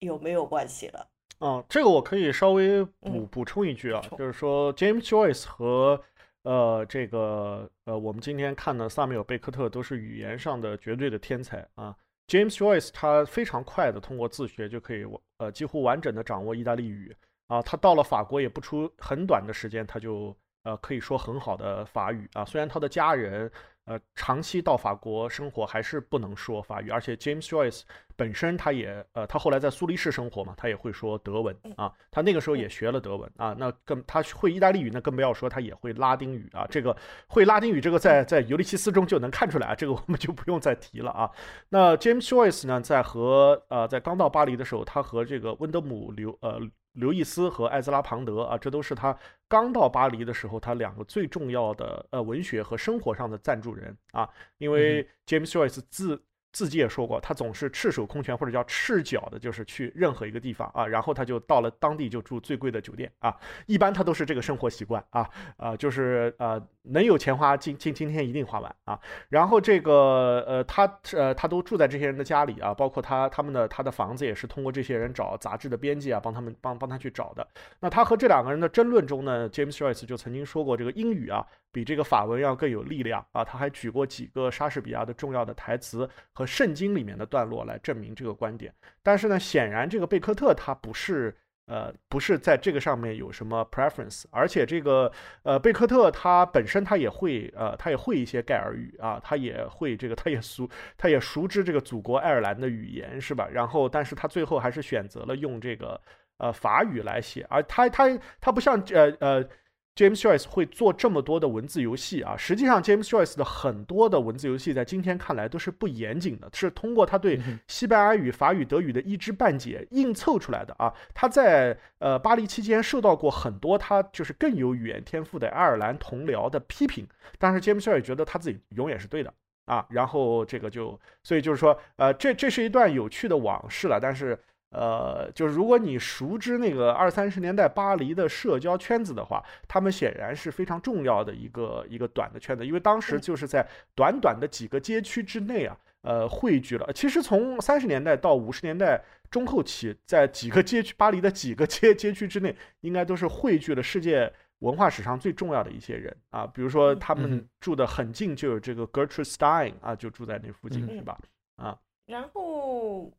[0.00, 1.06] 有没有关系了。
[1.38, 6.02] 哦，这个我可以稍微补补充一句啊，就是说 James Joyce 和
[6.42, 11.94] 呃这个呃我们今天看的萨缪尔贝克特都是语言上的绝对的天才啊。
[12.28, 15.04] James Joyce 他非常快的通过自学就可以
[15.38, 23.50] 呃几乎完整的掌握意大利语啊，他到了法国也不出很短的时间他就呃可以说很好的法语啊，虽然他的家人。
[23.86, 27.82] 呃，长期到法国生活还是不能说法语，而且 James Joyce
[28.16, 36.96] 本身他也呃，他后来在苏黎世生活嘛，他也会说德文啊，他那个时候也学了德文啊，那更他会意大利语，那更不要说他也会拉丁语啊，这个
[37.28, 41.30] 会拉丁语这个在在尤利西斯中就能看出来啊，这个我们就不用再提了啊。
[41.68, 46.60] 那 James Joyce 呢，在和呃在刚到巴黎的时候，他和这个温德姆刘呃。
[46.96, 49.16] 刘易斯和艾兹拉庞德啊，这都是他
[49.48, 54.28] 刚到巴黎的时候，他两个最重要的呃文学和生活上的赞助人啊，
[54.58, 56.22] 因为 James Joyce 自。
[56.52, 65.28] 自己也说过，他总是赤手空拳或者叫赤脚的，就是去任何一个地方啊，然后他就到了当地就住最贵的酒店啊，一般他都是这个生活习惯啊
[65.58, 68.98] 啊，就是呃能有钱花，今今今天一定花完啊。
[69.28, 77.46] 然后这个呃他呃他都住在这些人的家里啊，包括他他们的他的房子也是通过这些人找杂志的编辑啊帮他们帮帮他去找的。
[77.78, 83.44] 那他和这两个人的争论中呢，James Joyce 就曾经说过，这个英语啊比这个法文要更有力量啊。
[83.44, 86.44] 他还举过几个莎士比亚的重要的台词和。
[86.56, 88.72] 圣经里面的段落来证明这个观点，
[89.02, 95.10] 但是呢，显然这个贝克特他不是呃，不是在这个上面有什么 preference，而且这个
[95.42, 103.48] 呃贝克特他本身他也会呃他也会一些盖尔语啊，他也会这个他也熟他也熟知这个祖国爱尔兰的语言是吧？
[103.52, 106.00] 然后但是他最后还是选择了用这个
[106.38, 109.48] 呃法语来写，而他他他不像呃呃。
[109.96, 120.92] James Joyce 会做这么多的文字游戏啊，实际上 James Joyce 的很多的文字游戏在今天看来都是不严谨的，是通过他对西班牙语、法语、德语的一知半解硬凑出来的啊。
[121.14, 127.06] 他在呃巴黎期间受到过很多他就是更有语言天赋的爱尔兰同僚的批评，
[127.38, 129.32] 但是 James Joyce 觉得他自己永远是对的
[129.64, 129.86] 啊。
[129.88, 134.38] 然后这个就所以就是说呃这这是一段有趣的往事了，但是。
[134.76, 146.92] 呃，就是如果你熟知那个二三十年代巴黎的社交圈子的话，他们显然是非常重要的一个一个短的圈子，因为当时就是在短短的几个街区之内啊，呃，汇聚了。
[146.92, 156.46] 其实从三十年代到五十年代中后期，在几个街区，巴黎的几个街街区之内，应该都是汇聚了世界文化史上最重要的一些人啊。
[156.46, 161.18] 比如说他们住的很近，就有这个 Gertrude Stein 啊，就住在那附近，是吧？
[161.56, 163.10] 啊，然后。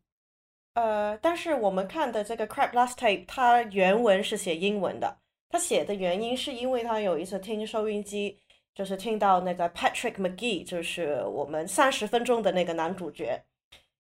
[0.78, 5.18] 呃，但是我们看的这个《Crap Last Tape》，它原文是写英文的。
[5.50, 8.38] 他写的原因是因为他有一次听收音机，
[8.76, 13.42] 就是听到那个 Patrick McGee，就是我们三十分钟的那个男主角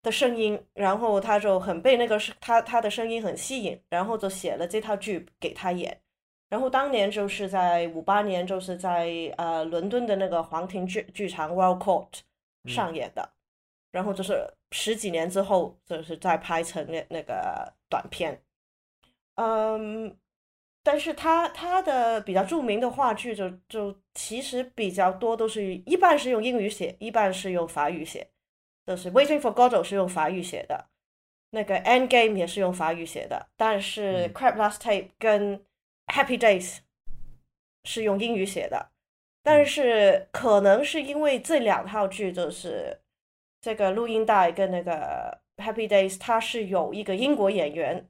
[0.03, 5.99] 的声音，然后他就很被那个他他的声音很吸引，然后就写了这套剧给他演。
[6.47, 12.19] 然后当年就是在五八年，就是在呃伦敦的那个皇庭剧剧场 Royal Court
[12.67, 13.27] 上演的。
[13.89, 18.39] 然后就是十几年之后，就是再拍成那那个短片，
[19.35, 20.15] 嗯，
[20.83, 28.29] 但是他他的比较著名的话剧就就其实比较多都是一半是用英语写，一半是用法语写，
[28.85, 30.89] 就是《Waiting for Godot》是用法语写的，
[31.51, 35.57] 那个《End Game》也是用法语写的，但是《Crab Last Tape》跟
[36.07, 36.75] 《Happy Days》
[37.85, 38.91] 是用英语写的，
[39.41, 42.99] 但是可能是因为这两套剧就是。
[43.59, 48.07] 这个录音带跟那个《Happy Days》，它是有一个英国演员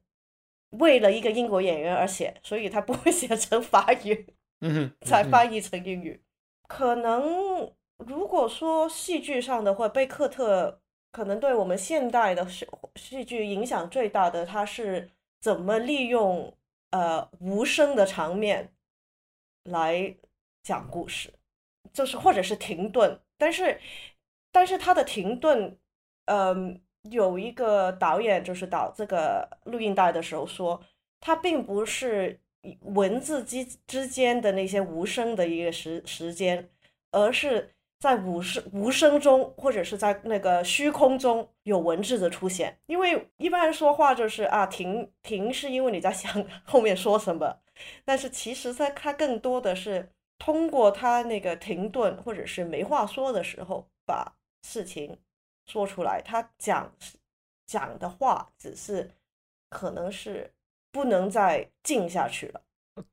[0.71, 4.27] 为了一个英国演员而写，所以他不会 写成法语，
[4.59, 6.21] 嗯，才翻译成英语。
[6.67, 10.81] 可能如果说戏剧上的话，贝克特
[11.11, 16.53] 可能对我们现代的戏戏剧影响最大的，他是怎么利用
[16.91, 18.73] 呃无声的场面
[19.63, 20.13] 来
[20.61, 21.33] 讲故事，
[21.93, 23.79] 就是或者是停顿，但是。
[24.57, 25.77] 但是他的停顿，
[26.25, 30.81] 嗯，有一个导演就是导这个录音带的时候说，
[31.19, 32.39] 他并不是
[32.81, 36.67] 文字之之间的那些无声的一个时时间，
[37.11, 42.79] 而是在无声无声中，或者是在那个虚空中有文字的出现。
[42.87, 47.59] 因为一般说话就是啊停停，是因为你在想 后面说什么，
[48.03, 54.33] 但是其实在他更多的是通过他那个停顿或者是没话说的时候把。
[54.63, 55.17] 事情
[55.65, 56.91] 说出来，他讲
[57.65, 59.09] 讲的话只是
[59.69, 60.51] 可能是
[60.91, 62.61] 不能再静下去了。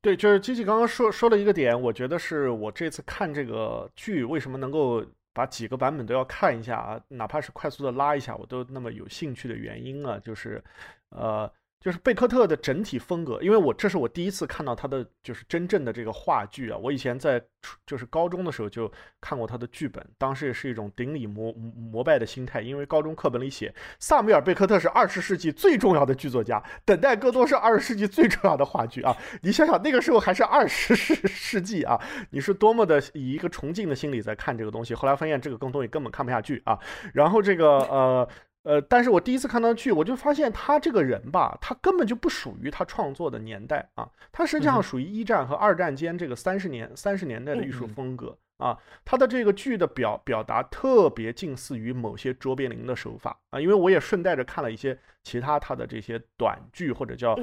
[0.00, 10.62] 对，就是机器刚刚说说了一个点，我觉得是我这次看这个剧为什么能够把几个版本都要看一下啊，哪怕是快速的拉一下，我都那么有兴趣的原因啊，就是
[11.11, 11.50] 呃。
[11.84, 16.78] 就是贝克特的整体风格，因为我这是我第一次看到他的就是真正的这个话剧啊。
[16.78, 17.38] 我以前在
[17.86, 29.14] 就是高中的时候就看过他的剧本，当时也是一种顶礼膜膜拜的心态，因为高中课本里写萨米尔贝克特是二十世纪最重要的剧作家，等待戈多是二十世纪最重要的话剧啊。
[29.42, 34.94] 你想想那个时候还是二十世 世纪啊，你是多么的以一个崇敬的心理在看这个东西。
[34.94, 36.78] 后来发现这个更东西根本看不下去啊，
[37.12, 38.26] 然后这个呃。
[38.64, 57.38] 呃，但是我第一次看到剧，我就发现他这个人吧，他根本就不属于他创作的年代啊，他实际上属于一战和二战间这个三十年三十年代的艺术风格啊，他的这个剧的表表达特别近似于某些卓别林的手法啊，因为我也顺带着看了一些其他他的这些短剧或者叫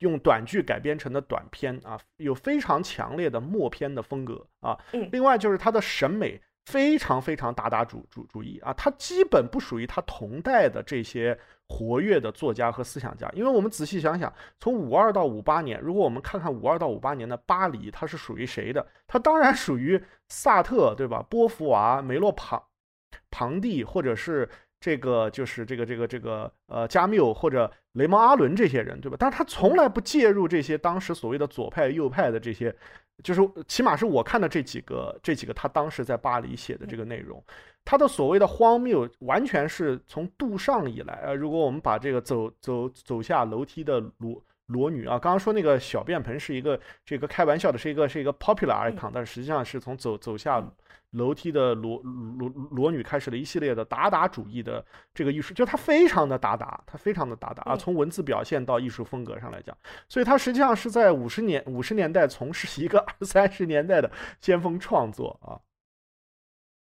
[0.00, 4.78] 用短剧改编成的短片啊，有非常强烈的默片的风格啊，
[5.10, 6.38] 另外就是他的审美。
[6.66, 18.84] 非常非常打打主主主义啊，他基本不属于他同代的这些活跃的作家和思想家，因为我们仔细想想，从五二到五八年，如果我们看看五二到五八年的巴黎，它是属于谁的？
[19.06, 21.24] 它当然属于萨特，对吧？
[21.30, 22.62] 波伏娃、梅洛庞
[23.30, 24.48] 庞蒂，或者是
[24.80, 29.16] 这个就是这个这个这个呃加缪或者雷蒙阿伦这些人，对吧？
[29.20, 32.74] 但是他从来不介入这些当时所谓的左派右派的这些。
[33.24, 37.42] 就是起码是我看的这几个，这几个他当时在巴黎写的这个内容，
[37.82, 45.18] 他的所谓的荒谬，完全是从杜尚以来，呃，如果我们把这个走走走下楼梯的裸裸女啊。
[45.18, 50.62] 刚刚说那个小便盆是一个这个开玩笑的，是一个是一个 popular icon，但实际上是从走走下
[51.12, 54.84] 楼梯的裸裸裸女开始了一系列的达达主义的
[55.14, 57.76] 这个艺术，就它非常的达达，它非常的达达啊。
[57.76, 59.76] 从文字表现到艺术风格上来讲，
[60.08, 65.60] 所以它实际上是在五十年五十年代从事一个二三十年代的先锋创作啊。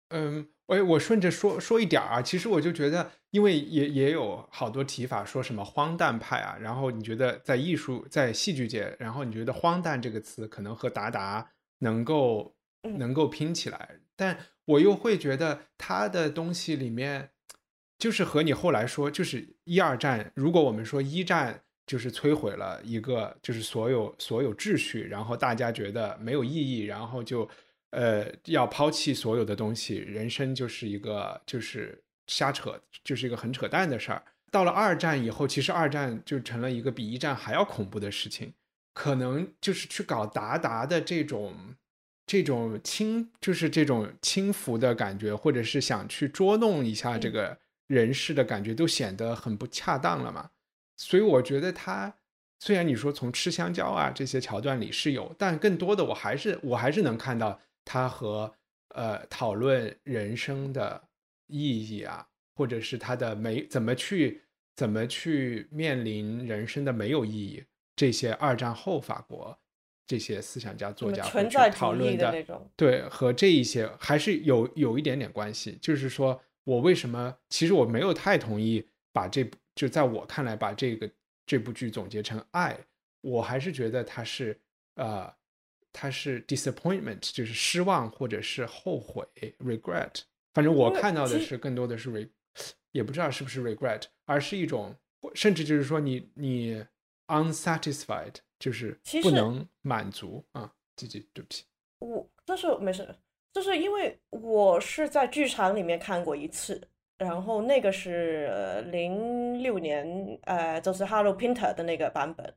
[0.09, 11.47] 嗯，我我顺着说说一点啊，其实我就觉得，因为也也有好多提法，说什么荒诞派啊，然后你觉得在艺术在戏剧界，然后你觉得荒诞这个词可能和达达
[11.77, 17.31] 能够能够拼起来，但我又会觉得他的东西里面，
[17.97, 27.49] 就是和你后来说，就是一二战，如果我们说一战就是摧毁了一个就是所有所有秩序，然后大家觉得没有意义，然后就。
[27.91, 34.23] 呃，要抛弃所有的东西，人生就是一个就是瞎扯，就是一个很扯淡的事儿。
[34.51, 38.53] 到了二战以后，其实二战就成了一个比一战还要恐怖的事情，
[38.93, 41.73] 可能就是去搞达达的这种
[42.29, 47.57] 这种轻，就是这种轻浮的感觉，或者是想去捉弄一下这个
[47.87, 50.51] 人事的感觉，都显得很不恰当了嘛。
[50.95, 52.13] 所以我觉得他
[52.59, 57.59] 虽然你说从吃香蕉啊这些桥段里是有，但更多的我还是我还是能看到。
[57.91, 58.53] 他和
[58.89, 61.01] 呃讨论人生的
[61.47, 64.43] 意义啊，或者是他的没怎么去
[64.75, 67.63] 怎么去面临人生的没有意义，
[67.95, 69.57] 这些二战后法国
[70.09, 72.43] 这些思想家作家会去讨论的，
[72.75, 75.77] 对，和这一些还是有有一点点关系。
[75.79, 78.83] 就是说我为什么其实我没有太同意
[79.13, 81.07] 把这部就在我看来把这个
[81.45, 82.75] 这部剧总结成爱，
[83.21, 84.59] 我还是觉得它是
[84.95, 85.31] 呃。
[85.91, 89.25] 它是 disappointment，就是失望或者是后悔
[89.57, 90.21] regret。
[90.53, 92.29] 反正我看到的是更多的是 re，
[92.91, 94.95] 也不知道是不是 regret，而是一种
[95.33, 96.85] 甚至就是说你你
[97.25, 100.71] unsatisfied，就是不能满足啊。
[100.95, 101.65] 自己，对不起，
[101.99, 103.15] 我这是没事，
[103.53, 106.79] 就是因为我是在剧场里面看过一次，
[107.17, 112.53] 然后那个是零六年，呃，就是 Hello Pinter 的那个版本。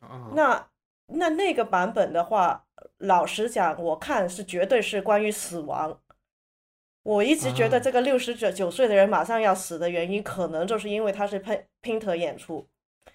[0.00, 0.68] 啊，那。
[1.14, 2.64] 那那个版本的话，
[2.98, 6.00] 老实讲，我看是绝对是关于死亡。
[7.02, 12.66] 我一直觉得这个六十九九岁的人马上要死的原因，可能就是因为他是拼拼特演出，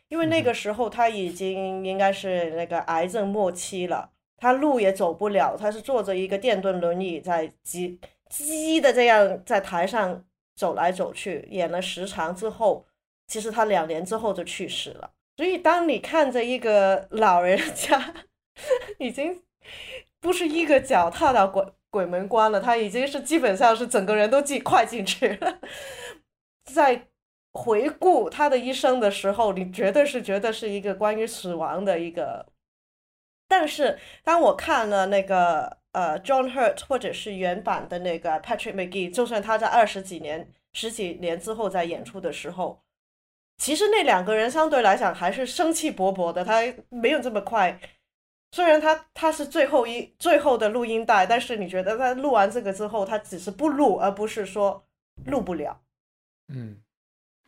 [0.10, 7.98] 因为那个时候他已经应该是那个癌症末期了，他路也走不了，他是坐着一个电动轮椅在叽
[8.30, 10.24] 叽的这样在台上
[10.56, 12.86] 走来走去，演了时长之后，
[13.28, 15.12] 其实他两年之后就去世了。
[15.36, 18.14] 所以，当你看着一个老人家
[18.98, 19.44] 已经
[20.20, 25.60] 不是一个脚踏到鬼鬼门关了，他已经是基本上是整个人都进快进去了。
[26.66, 27.08] 在
[27.58, 32.46] 回顾他的一生的时候，你绝对是觉得是一个关于死亡的一个。
[33.48, 42.84] 但是，当我看了那个呃 John Hurt 或者是原版的那个 Patrick McGee，就算他在二十几年、十几年之后在演出的时候。
[43.58, 47.80] 其实那两个人相对来讲还是生气勃勃的，他没有这么快。
[48.52, 54.86] 虽然他他是最后一最后的录音带，但是你觉得他录完这个之后，他只是不录，而不是说
[55.26, 55.82] 录不了。
[56.50, 56.78] 嗯，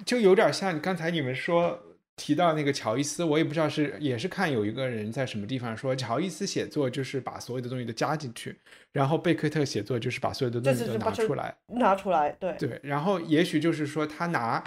[0.06, 1.80] 就有点像刚才你们说
[2.16, 8.58] 提到那个乔伊斯，我也不知道是也是看有一个人在什么地方说，乔伊斯写作就是把所有的东西都加进去，
[8.91, 14.64] 然后贝克特写作就是把所有的东西都拿出来，拿出来，对对，然后也许就是说他拿。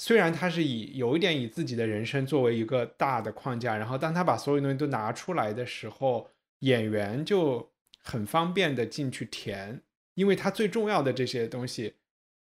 [0.00, 7.72] 虽然他是以有一点以自己的人生作为一个大的框架，然后当他把所有东西都拿出来的时候，演员就
[8.04, 9.82] 很方便的进去填，
[10.14, 11.94] 因为他最重要的这些东西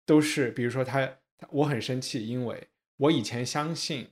[0.06, 1.18] 都是，比如说他
[1.50, 2.68] 我很生气，因为
[2.98, 4.10] 我以前相信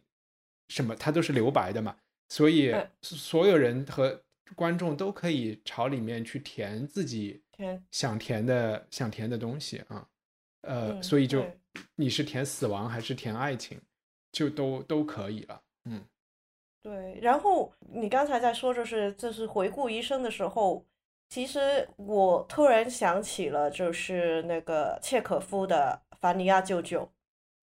[0.68, 1.98] 什么，它都是留白的嘛，
[2.30, 4.24] 所以所有人和
[4.56, 7.42] 观众都可以朝里面去填自己
[7.92, 10.08] 想填的想填的东西啊，
[10.62, 11.46] 呃，所以就。
[11.96, 13.80] 你是填死亡还是填爱情，
[14.32, 15.62] 就都都可以了。
[15.86, 16.04] 嗯，
[16.82, 17.20] 对。
[17.22, 20.84] 然后你刚才在说，就是这是回顾一生的时候，
[21.30, 27.02] 其实我突然想起了，就是那个契可夫的《凡尼亚舅舅》。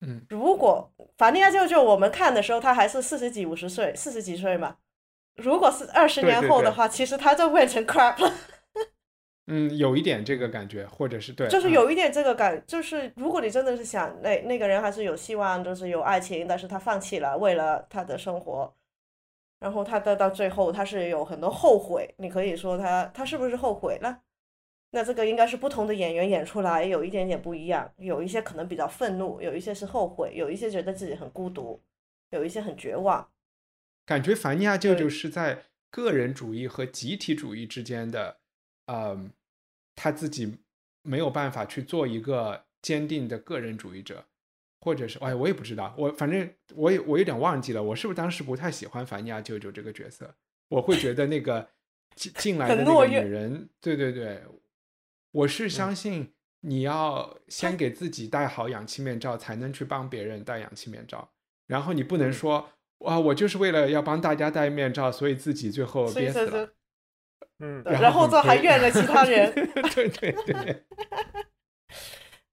[0.06, 4.76] 嗯，如果凡尼亚舅舅我们看的时候，他还是四十几、五十岁、四十几岁嘛。
[5.36, 8.34] 如果是二十年后的话，其实他就变成 crap 了。
[9.48, 18.74] 嗯，有一点这个感觉，或者是对，就是有一点这个感，就是如果你真的是想那那个人还是有希望，就是有爱情，但是他放弃了，为了他的生活，
[19.60, 24.20] 然后他到到最后他是有很多后悔，你可以说他他是不是后悔了？
[24.96, 31.82] 那这个应该是不同的演员演出来有一点点不一样，有一些可能比较愤怒，有一些是后悔，有一些觉得自己很孤独，
[32.30, 33.28] 有一些很绝望。
[34.06, 38.38] 感觉凡尼亚舅舅是在个人主义和集体主义之间的，
[38.86, 39.32] 嗯，
[39.96, 40.60] 他自己
[41.02, 44.26] 没有办法去做一个坚定的个人主义者，
[44.82, 50.36] 或者是哎，我也不知道，我反正我也我有点忘记了，我是不是当时不太喜欢凡尼亚舅舅这个角色？
[50.70, 51.68] 我会觉得那个
[52.16, 54.44] 进进来的那个女人，对对对，
[55.34, 61.30] 我是相信你要先给自己戴好氧气面罩，才能去帮别人戴氧气面罩，
[61.68, 62.70] 然后你不能说。
[63.06, 63.20] 啊！
[63.20, 66.70] 我就是为了要帮大家戴面罩，所以自己最后憋死了。
[67.60, 69.54] 嗯，然后这还怨了其他人。
[69.94, 70.86] 对对对。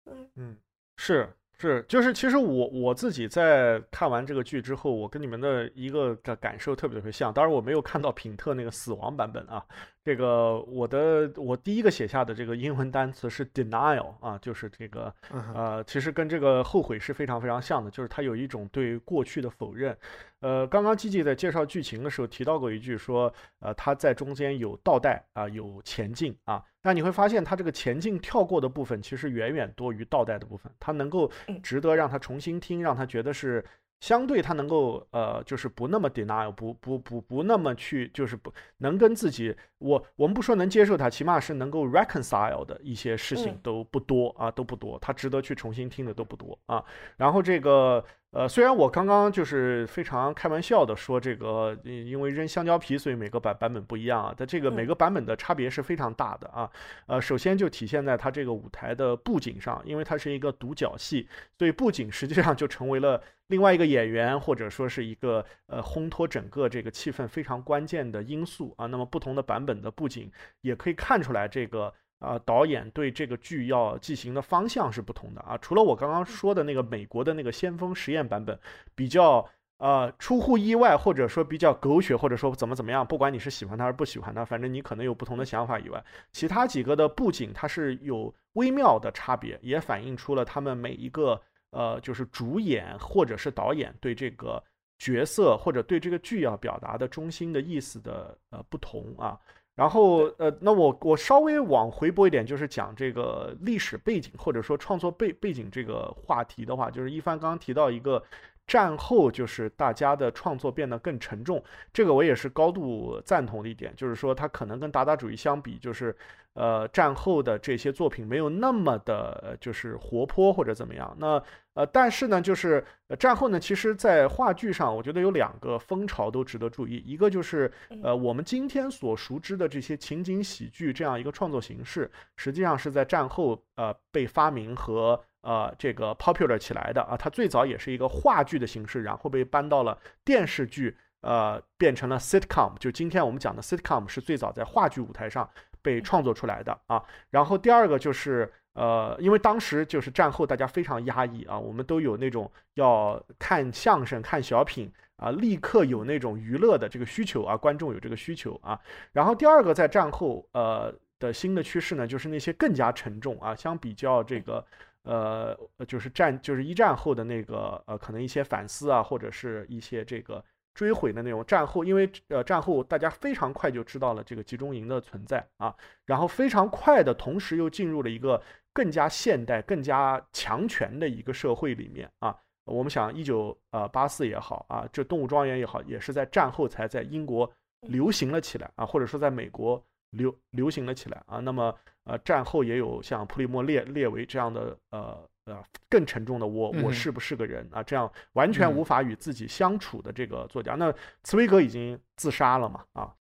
[0.35, 0.57] 嗯，
[0.97, 7.33] 是是，就是其实我我自己在看完这个剧之后，我跟你们的一个感感受特别特别像。
[7.33, 9.65] 当然我没有看到品特那个死亡版本啊。
[10.03, 15.15] 这个我的我第一个写下的这个英文单词是 denial 啊，就是这个
[15.55, 19.97] 呃，其实跟这个后悔是非常非常像的，就是它有一种对过去的否认。
[20.41, 26.65] 呃，刚刚基基在介绍剧情的时候提到过一句，说呃他在中间有倒带啊，有前进啊。
[26.83, 31.31] 那你会发现他这个前进跳过的部分其实远远多于倒带的部分，他能够
[31.63, 33.63] 值得让他重新听，让他觉得是。
[34.01, 46.85] 相对他能够呃，就是不那么 denial，不不不不那么去，就是不能跟自己，我我们不说能接受他，起码是能够 reconcile 的一些事情都不多啊，都不多，他值得去重新听的都不多啊。
[47.17, 48.05] 然后这个。
[48.33, 54.33] 呃，虽然我刚刚就是非常开玩笑的说这个，因为扔香蕉皮，所以每个版版本不一样啊。
[54.37, 56.71] 但这个每个版本的差别是非常大的啊。
[57.07, 61.29] 呃，首先就体现在它这个舞台的布景上，因为它是一个独角戏，
[61.59, 68.87] 所以布景实际上就成为了另外一个演员或者说是一个呃烘托整个这个气氛非常关键的因素啊。
[68.87, 71.93] 那么不同的版本的布景也可以看出来这个。
[72.21, 75.59] 啊，导演对这个剧要进行的方向是不同的啊。
[75.59, 78.57] 除了我刚刚说的那个美国的那个先锋实验版本
[78.95, 79.45] 比较
[79.79, 91.41] 呃出乎意外，或者说比较狗血，或者说怎么怎么样，不管你是喜欢它还是不喜欢它，反正你可能有不同的想法以外，其他几个的布景它是有微妙的差别，也反映出了他们每一个
[91.71, 94.63] 呃就是主演或者是导演对这个
[94.99, 99.41] 角色或者对这个剧要表达的中心的意思的呃不同啊。
[99.81, 108.23] 然后，呃，那我我稍微往回拨一点，就是讲这个历史背景或者说创作背背景这个话题的话，就是一帆刚刚提到一个
[108.67, 111.63] 战后，就是大家的创作变得更沉重，
[111.93, 116.15] 这个我也是高度赞同的一点，就是说它可能跟达达主义相比，就是。
[116.55, 121.17] 呃，战后的这些作品没有那么的，就是活泼或者怎么样。
[121.17, 121.41] 那
[121.81, 122.85] 呃，但是呢，就是
[123.19, 127.03] 战后呢，其实，在话剧上，我觉得有两个风潮都值得注意。
[127.07, 127.73] 一个就是
[128.03, 137.17] 呃，我们今天所熟知的这些情景喜剧这样一个创作形式，实际上是在战后呃被发明和呃这个 popular 起来的啊。
[137.17, 142.77] 它最早也是一个话剧的形式，然后被搬到了电视剧，呃，变成了 sitcom。
[142.79, 145.49] 就今天我们讲的 sitcom 是最早在话剧舞台上。
[145.83, 158.79] 被创作出来的啊，然后第二个就是呃，因为当时就是战后大家非常压抑啊，我们都有那种要看相声、看小品啊，立刻有那种娱乐的这个需求啊，观众有这个需求啊。
[159.13, 164.65] 然后第二个在战后呃的新的趋势呢，就是那些更加沉重啊，相比较这个
[165.03, 165.59] 呃，
[165.89, 170.45] 就是战就是一战后的那个呃，可能一些反思啊，或者是一些这个。
[170.73, 175.75] 追悔的那种战后，因为呃战后大家非常快就知道了这个集中营的存在啊，
[176.07, 178.41] 然后非常快的同时又进入了一个
[178.73, 182.37] 更加现代、更加强权的一个社会里面啊。
[182.65, 187.51] 我们想一九呃八四也好啊，这动物庄园也好，也是在战后才在英国
[187.81, 191.39] 流行了起来啊，或者说在美国流流行了起来啊。
[191.39, 195.29] 那么呃战后也有像普里莫列列维这样的呃。
[195.47, 197.83] 呃，更沉重的，我我是不是个人啊？
[197.83, 200.95] 这样完全无法与自己相处的这个作家，那
[201.25, 202.85] 茨威格已经自杀了嘛？
[202.93, 203.13] 啊，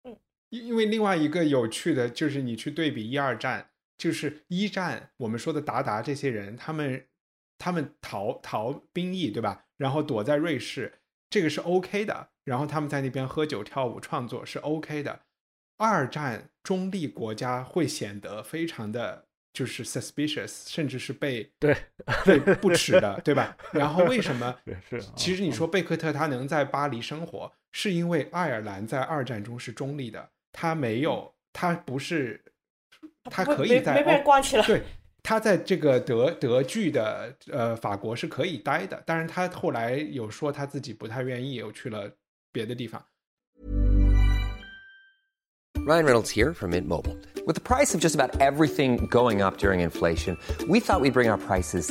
[0.50, 7.04] 因因为另外一个有趣的就是你去对比一二战，就是一战我们说的达达这些人，他们
[7.58, 9.66] 他们逃逃兵役对吧？
[9.76, 12.30] 然后躲在瑞士，这个是 OK 的。
[12.44, 15.20] 然后他们在那边喝酒跳舞创作是 OK 的。
[15.76, 19.26] 二战中立国家会显得非常的。
[19.50, 21.76] 就是 suspicious，甚至是被对
[22.24, 23.56] 被不耻的，对吧？
[23.72, 24.56] 然后为什么？
[24.88, 32.44] 是，其实你说贝克特他能在巴黎生活，是因为爱尔兰在二战中是中立的，他没有，他不是，
[33.30, 34.62] 他可以在没被关起来。
[34.64, 34.82] 对，
[35.22, 42.10] 他在这个德德剧的呃法国是可以待的，但是他后来有说他自己不太愿意，又去了
[42.52, 43.02] 别的地方。
[45.86, 47.16] Ryan Reynolds here from Mint Mobile.
[47.46, 50.36] With the price of just about everything going up during inflation,
[50.68, 51.90] we thought we'd bring our prices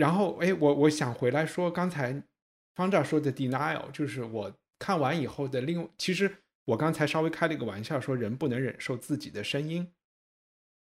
[0.00, 2.22] 然后，哎，我我想回来说刚才
[2.74, 9.92] 方丈说的 denial，就是我看完以后的另，其实我刚才稍微开了一个玩笑，说人不能忍受自己的声音。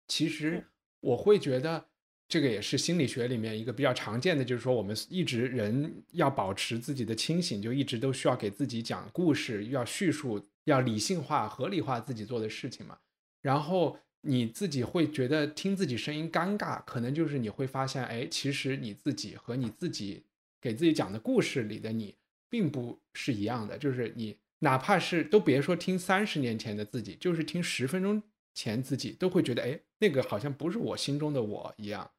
[0.06, 0.66] 其实
[1.00, 1.86] 我会觉得
[2.28, 12.98] 这个也是心理学里面一个比较常见的，就是说我们一直人要保持自己的清醒，就一直都需要给自己讲故事，要叙述，要理性化、合理化自己做的事情嘛。
[13.40, 13.98] 然后。
[14.26, 20.24] 你自己会觉得听自己声音尴尬，可能就是你会发现，哎，其实你自己和你自己
[20.60, 22.16] 给自己讲的故事里的你，
[22.50, 23.78] 并不是一样的。
[23.78, 28.22] 就是你哪怕是都别说听三十年前的自己，就是听十分钟
[28.54, 32.10] 前自己，都会觉得，哎，那个好像不是我心中的我一样。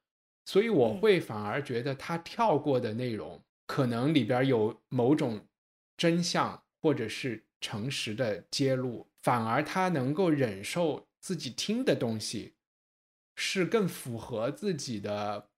[0.45, 5.41] 所以我会反而觉得他跳过的内容，可能里边有某种
[5.97, 11.06] 真相或者是诚实的揭露，反而他能够忍受。
[11.27, 12.53] 自己听的东西
[13.35, 15.49] 是更符合自己的，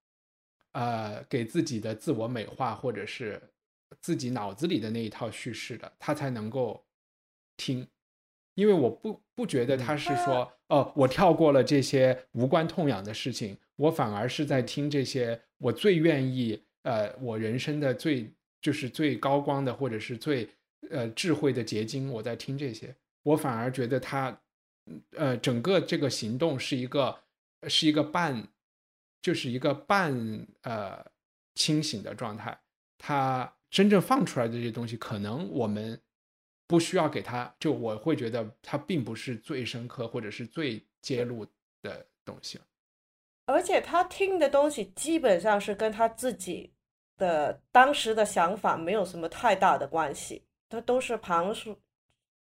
[0.72, 3.40] 呃，给自己的自我美化，或者是
[4.02, 6.84] 自己脑子里的那一套叙事的，他才能够
[7.56, 7.88] 听。
[8.56, 18.28] 因为我不不觉得他是说，哦，我跳过了这些无关痛痒的事情，我反而是在听这些我最愿意，呃，我人生的最
[18.60, 20.50] 就是最高光的，或者是最
[20.90, 24.36] 呃智慧的结晶，我在听这些，我反而觉得他。
[25.12, 27.20] 呃，整个这个行动是一个
[27.68, 28.48] 是一个半，
[29.22, 31.06] 就是一个半呃
[31.56, 32.60] 清醒的状态。
[32.98, 36.02] 他真正放出来的这些东西，可能我们
[36.68, 41.46] 不需要给他，就我会觉得他并不是最深刻或者是最揭露
[41.82, 42.60] 的东西。
[43.46, 46.72] 而且他听的东西基本上是跟他自己
[47.18, 51.80] 的当时的想法没有什么太大的关系，他都是旁述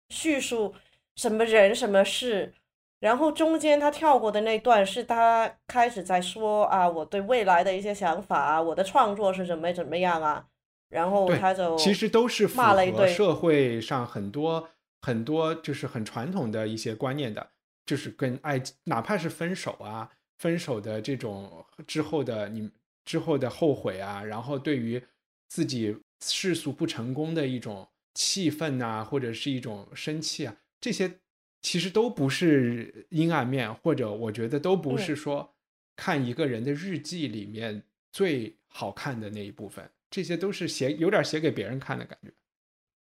[0.10, 0.74] 叙述。
[1.16, 2.54] 什么人什么事，
[3.00, 10.48] 然后中间他跳过的那段是他开始在说啊，我对未来的一些想法啊，我的创作是怎么怎么样啊，
[10.90, 14.70] 然后他就其实都是骂了一堆社会上很多
[15.02, 17.52] 很多就是很传统的一些观念的，
[17.86, 22.70] 就是跟爱哪怕是分手啊，分手的这种之后的你
[23.04, 25.04] 之后的后悔啊，然后对于
[25.50, 30.56] 自己世俗不成功的一种气愤呐，或者是一种生气啊。
[30.82, 31.20] 这些
[31.62, 35.54] 其实都不是阴暗面，或者我觉得都不是说
[35.96, 39.88] 看一个人的日记里面最好看的那一部分。
[40.10, 42.34] 这些都是写有点写给别人看的感觉。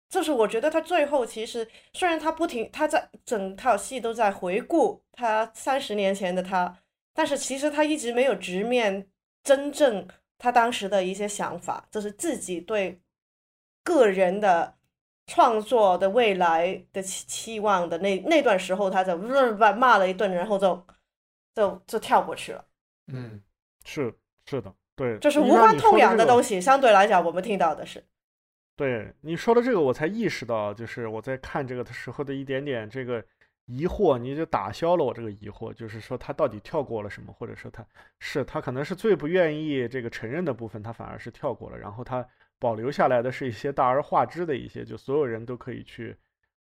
[0.09, 6.77] 就是我觉得他最后其实虽然他不停他在整套戏都在回顾他三十年前的他，
[7.13, 9.07] 但是其实他一直没有直面
[9.41, 10.05] 真正
[10.37, 12.99] 他当时的一些想法，就是自己对
[13.85, 14.78] 个人的。
[15.29, 19.15] 创作的未来的期期望的那那段时候，他就
[19.55, 20.83] 骂骂了一顿，然后就
[21.53, 22.65] 就就跳过去了。
[23.13, 23.39] 嗯，
[23.85, 24.11] 是
[24.45, 28.03] 是的，对，就是无关痛痒的东西，相对来讲，我们听到的是。
[28.75, 33.23] 对你说的这个，我才意识到，就是我在看这个的时候的一点点这个
[33.65, 37.85] 疑惑，你就打消了我这个疑惑，就是说他到底跳过了什么，或者说他
[38.19, 42.27] 是他可能是最不愿意这个承认的部分，他反而是跳过了，然后他。
[42.59, 46.15] 保留下来的是一些大而化之的一些，就所有人都可以去，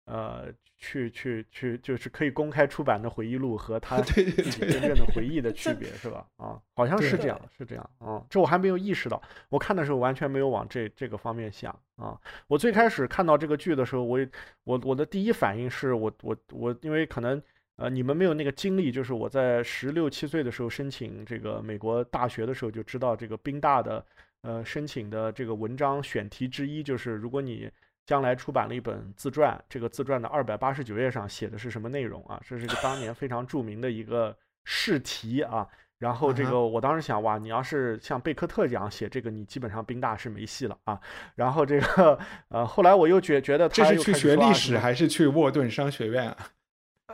[0.05, 0.45] 呃，
[0.77, 6.25] 去去去，就是可以公开出版的回忆录和 他自己真正的回忆的区别，是吧？
[6.37, 8.23] 啊，好像是这样，是这样啊。
[8.29, 12.17] 这我还没有意识到，我看的时候完全没有往这这个方面想啊。
[12.47, 14.19] 我最开始看到这个剧的时候，我
[14.63, 17.41] 我我的第一反应是我我我，因为可能
[17.75, 24.05] 呃你们没有那个经历，就是我在十六七岁的时候申请这个美国大学的时候就知道这个宾大的。
[24.41, 27.69] 呃，申请的这个文章选题之一就是，如果你
[28.05, 32.41] 将来出版了一本自传，这个自传的二百八十九页上写的是什么内容啊？
[32.47, 35.67] 这是个当年非常著名的一个试题啊。
[35.97, 40.97] 然后这个我当时想，哇，你要是像贝克特这样写这个，你基本上宾大是没戏了啊。
[41.35, 42.17] 然后这个
[42.47, 46.37] 呃，后来我又觉觉得这是去学历史还是去沃顿商学院啊？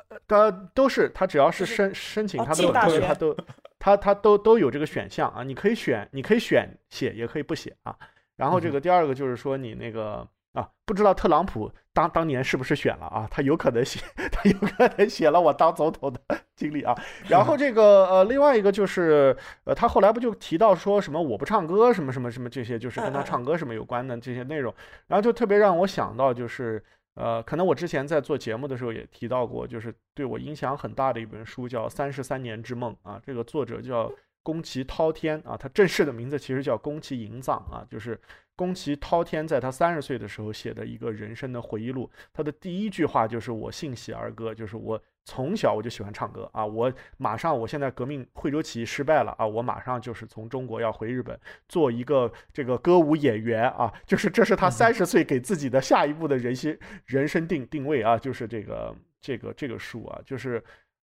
[0.10, 3.38] 呃，他都是，他只要是申申请，他都他都
[3.80, 5.44] 他他都都有这个选项啊。
[5.44, 7.96] 你可以选，你可以选写，也可以不写啊。
[8.36, 10.28] 然后这个第二个就是说你那个。
[10.56, 13.28] 啊，不知道特朗普当当年是不是选了啊？
[13.30, 14.00] 他有可能写，
[14.32, 16.22] 他有可能写了我当总统的
[16.56, 16.96] 经历啊。
[17.28, 19.36] 然后这个呃，另外一个就是
[19.66, 24.74] 呃，他后来不就提到说什么我不唱歌什么什么什么这些，就是跟他唱歌什么有关的这些内容。
[25.08, 26.82] 然后就特别让我想到就是
[27.16, 34.12] 呃，可能我之前在做节目的时候也提到过，就是对我影响很大的一本书叫《三十三年之梦》啊，这个作者叫
[34.46, 38.18] 宫崎滔天啊，他正式的名字其实叫宫崎银藏啊，就是。
[38.58, 46.66] 宫崎滔天在他三十岁的时候写的一个人生的回忆录，他的第一句话就是“我姓喜儿歌”，就是我从小我就喜欢唱歌啊！
[46.66, 49.46] 我马上，我现在革命惠州起义失败了啊！
[49.46, 51.38] 我马上就是从中国要回日本
[51.68, 53.94] 做一个这个歌舞演员啊！
[54.06, 58.18] 就是这是他三十岁给自己的下一步的人生人生定定位啊！
[58.18, 60.64] 就是这个这个这个书啊，就是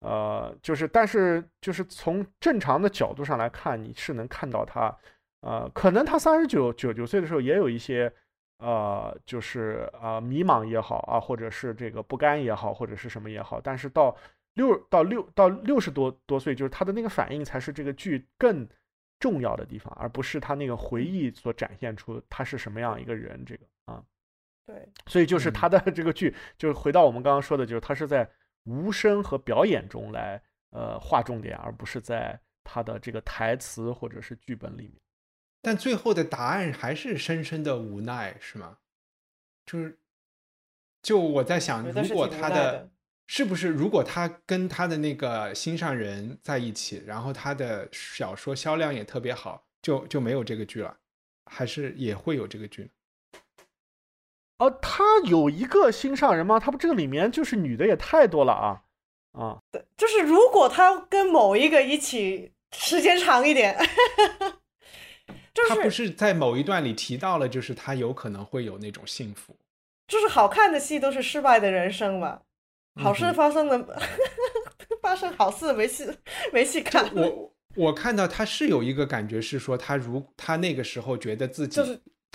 [0.04, 4.94] 呃，就是但是就是从正常的角度上来看，你是能看到他。
[5.40, 8.12] 呃，可能他三十九九九岁的时候也有一些，
[8.58, 13.60] 呃，就是啊迷茫也好啊，或者是这个不甘也好，或者是什么也好。
[13.60, 14.14] 但是到
[14.54, 18.68] 六到六到六十多多岁，就是他的那个反应才是这个剧更
[19.20, 23.42] 重要的地方，而不是他那个回忆所展现出他是什么样一个人。
[23.44, 24.02] 这个啊，
[24.66, 28.28] 对，所以就是他的 这个剧，就是回到我们刚刚说的，就是他是在
[28.64, 35.00] 无声和表演中来呃划重点，而不是在他的这个台词或者是剧本里面。
[35.62, 38.78] 但最后的答案还是深深的无奈，是吗？
[39.64, 39.98] 就是，
[41.02, 42.90] 就我在想，如果他的
[43.26, 50.94] 是不是，如果他跟他的那个心上人在一起，然后他的小说销量也特别好，就就没有这个剧了，
[51.46, 52.90] 还是也会有这个剧？
[54.58, 56.60] 哦，他有一个心上人吗？
[56.60, 58.82] 他不这个里面就是女的也太多了啊
[59.32, 59.58] 啊！
[59.72, 63.76] 对，就是如果他跟某一个一起时间长一点。
[65.54, 69.56] 就是他不是在某一段里提到了，就是他有可能会有那种幸福，
[70.08, 72.40] 就是好看的戏都是失败的人生嘛，
[73.00, 74.00] 好事发生的
[75.00, 76.08] 发生好事没戏
[76.52, 77.08] 没戏看。
[77.14, 81.80] 我我看到他是有一个感觉是说，他如他那个时候觉得自己，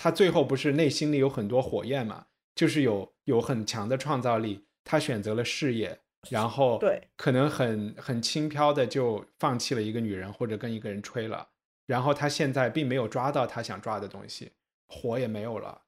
[0.02, 11.50] 他最后不是内心里有很多火焰嘛，就是有有很强的创造力，他选择了事业，然后对可能很很轻飘的就放弃了一个女人或者跟一个人吹了。
[11.86, 14.54] 然后他现在并没有抓到他想抓的东西，
[14.88, 15.82] 火也没有了，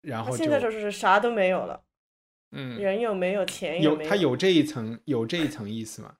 [0.00, 1.84] 然后现在就是啥都没有了，
[2.50, 6.16] 嗯，人有没有钱有，没他有这一层有这一层意思吗？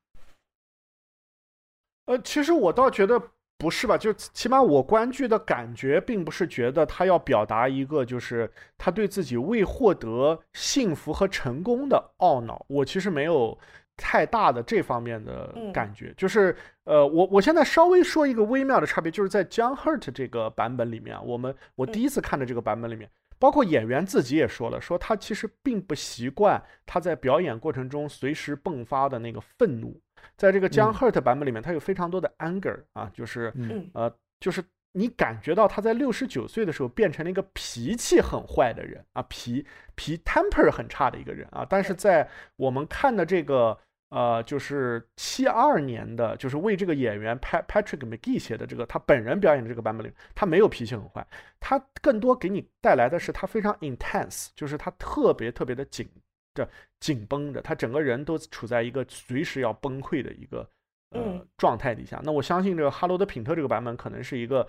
[2.05, 3.21] 呃，其实我倒觉得
[3.63, 13.57] 不是吧，就起码我观剧的感觉并不是觉得他要表达一个就是他对自己未获得幸福和成功的懊恼，我其实没有。
[13.95, 23.09] 太大的这方面的感觉，就是呃，我我现在稍微说一个微妙的差别，就是在 John Hurt 这个版本里面，我们我第一次看的这个版本里面，
[23.39, 30.01] 包括演员自己也说了，说他其实并不习惯他在表演过程中随时迸发的那个愤怒，
[30.37, 33.53] 在这个 John Hurt 版本里面，他有非常多的 anger 啊，就是
[33.95, 34.63] 呃，就是
[34.93, 43.79] 你感觉到他在六十九岁的时候变成了一个脾气很坏的人啊，脾脾 temper 很差的一个人啊，但是在我们看的这个。
[44.15, 51.27] 呃，就是七二年的，就是为这个演员 Pat Patrick McGee 写的这个，他本人表演的这个版本里，他没有脾气很坏，
[51.59, 56.07] 他更多给你带来的是他非常 intense，就是他特别特别的紧
[56.55, 56.69] 着
[57.01, 60.69] 紧绷着，他整个人都处在一个随时要崩溃的一个
[61.11, 62.21] 呃状态底下。
[62.25, 64.67] 那我相信这个哈罗德品特这个版本可能是一个，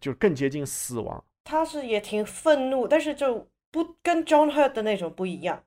[0.00, 1.22] 就是更接近死亡。
[1.44, 5.64] 他是也挺愤怒，但是就不跟 John Hurt 的那种不一样。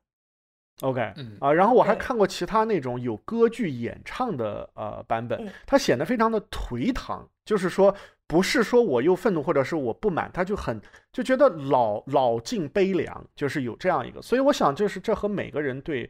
[0.82, 7.96] OK，啊，然后我还看过其他那种有歌剧演唱的呃版本，他显得非常的颓唐，就是说
[8.28, 16.10] 不是说我又愤怒或者是我不满，他就很就觉得老老尽悲凉，就是有这样一个，所以我想就是这和每个人对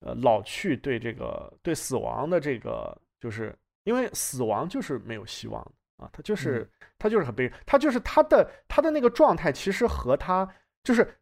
[0.00, 3.54] 呃老去对这个对死亡的这个，就是
[3.84, 5.60] 因为死亡就是没有希望
[5.96, 10.48] 啊，他就是他就是很悲，他就是他的他的那个状态其实和他
[10.82, 11.16] 就是。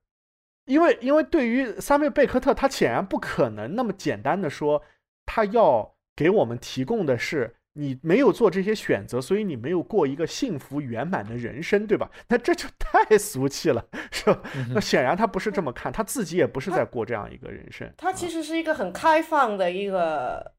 [0.68, 4.82] 因为，因为对于三位贝克特，他显然不可能那么简单的说，
[5.24, 12.10] 他要给我们提供的是你没有做这些选择，所以你没有过一个幸福圆满的人生，对吧？
[12.26, 14.42] 那这就太俗气了，是吧？
[14.74, 17.88] 那显然他不是这么看，他自己也不是在过这样一个人生。
[17.96, 20.52] 他其实是一个很开放的一个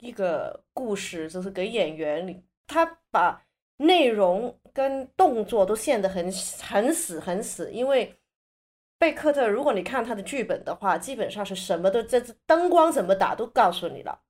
[0.00, 3.42] 一个故事，就是给演员，他把
[3.78, 6.30] 内容跟动作都限得很
[6.60, 7.72] 很死很死。
[7.72, 8.14] 因为
[8.98, 14.20] 贝克特，如果你看他的剧本的话，基本上是什么都这灯光怎么打都告诉你了。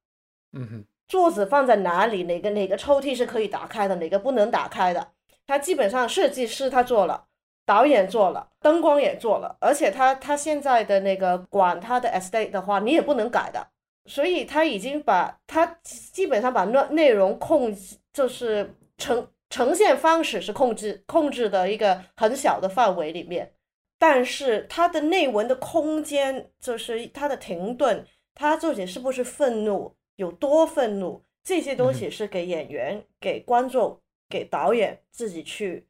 [0.52, 5.08] 嗯哼，桌子放在哪里，哪个哪个抽屉是可以打开的，哪个不能打开的，
[5.46, 7.26] 他基本上设计师他做了，
[7.66, 13.68] 导演做了，灯光也做了，而且他他现在的那个管他的 estate 的话，你也不能改的。
[14.06, 23.50] 所以他已经把他基本上把内内容控制，就是呈呈现方式是控制控制的一个很小的范围里面，
[23.98, 35.86] 但是他的内文的空间，就是他的停顿，他自己是不是愤怒，有多愤怒，这些东西是给演员、给观众、给导演自己去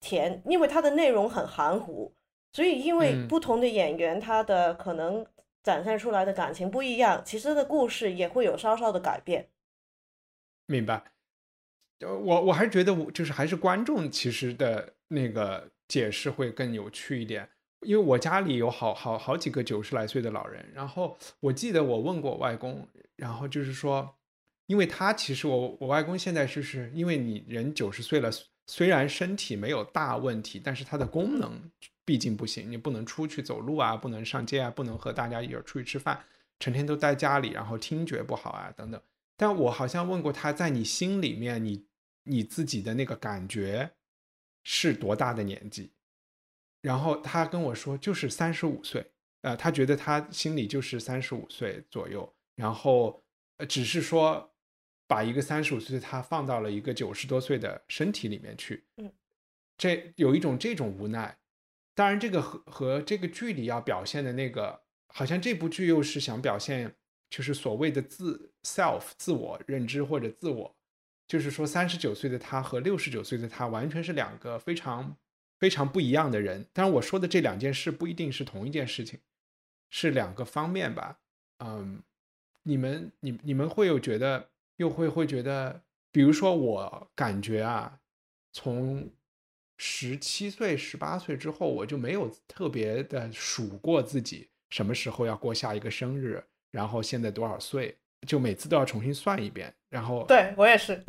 [0.00, 2.14] 填，因为它的内容很含糊，
[2.52, 5.26] 所以因为不同的演员，他的可能。
[5.60, 9.50] 展现出来的感情不一样，其实的故事也会有稍稍的改变。
[10.64, 11.12] 明白。
[12.00, 17.50] 我我还是觉得，我就是还是观众其实的那个解释会更有趣一点。
[17.80, 24.16] 因为我家里有好好好几个九十来岁的老人，然后我记得我问过我外公，然后就是说，
[24.66, 28.30] 因为他其实我我外公现在就是因为你人九十岁了，
[28.66, 31.70] 虽然身体没有大问题，但是他的功能。
[32.04, 36.18] 毕竟不行，你不能出去走路啊，不能上街啊，不能和大家一块出去吃饭，
[36.58, 38.98] 成天都待家里，然后听觉不好啊，等等。
[39.36, 41.84] 但我好像问过他，在你心里面，你
[42.22, 43.90] 你自己的那个感觉
[44.64, 45.92] 是多大的年纪？
[46.80, 49.10] 然后他跟我说，就是三十五岁，
[49.42, 53.22] 呃，他觉得他心里就是三十五岁左右，然后
[53.56, 54.52] 呃，只是说
[55.06, 59.12] 把一个三十五岁的他放到了一个九十多岁的身体里面去，嗯，
[59.76, 61.36] 这有一种这种无奈。
[61.94, 66.94] 当然，这个和和这个剧里要表现的那个，好像这部剧又是想表现，
[67.28, 70.76] 就是所谓的自 self 自我认知或者自我，
[71.26, 75.16] 就是说三十九岁的他和六十九岁的他完全是两个非常
[75.58, 76.66] 非常不一样的人。
[76.72, 79.20] 当然，我说的这两件事不一定是同一件事情，
[79.90, 81.18] 是两个方面吧。
[81.58, 82.02] 嗯，
[82.62, 88.00] 你们你你们会有觉得，又会会觉得，比如说我感觉啊，
[88.52, 89.10] 从。
[89.80, 96.42] 十七岁、十八岁之后，我就没有特别的数过自己什么时候要过下一个生日，
[96.72, 97.96] 然后现在多少岁，
[98.26, 99.72] 就每次都要重新算一遍。
[99.88, 101.00] 然后，对我也是，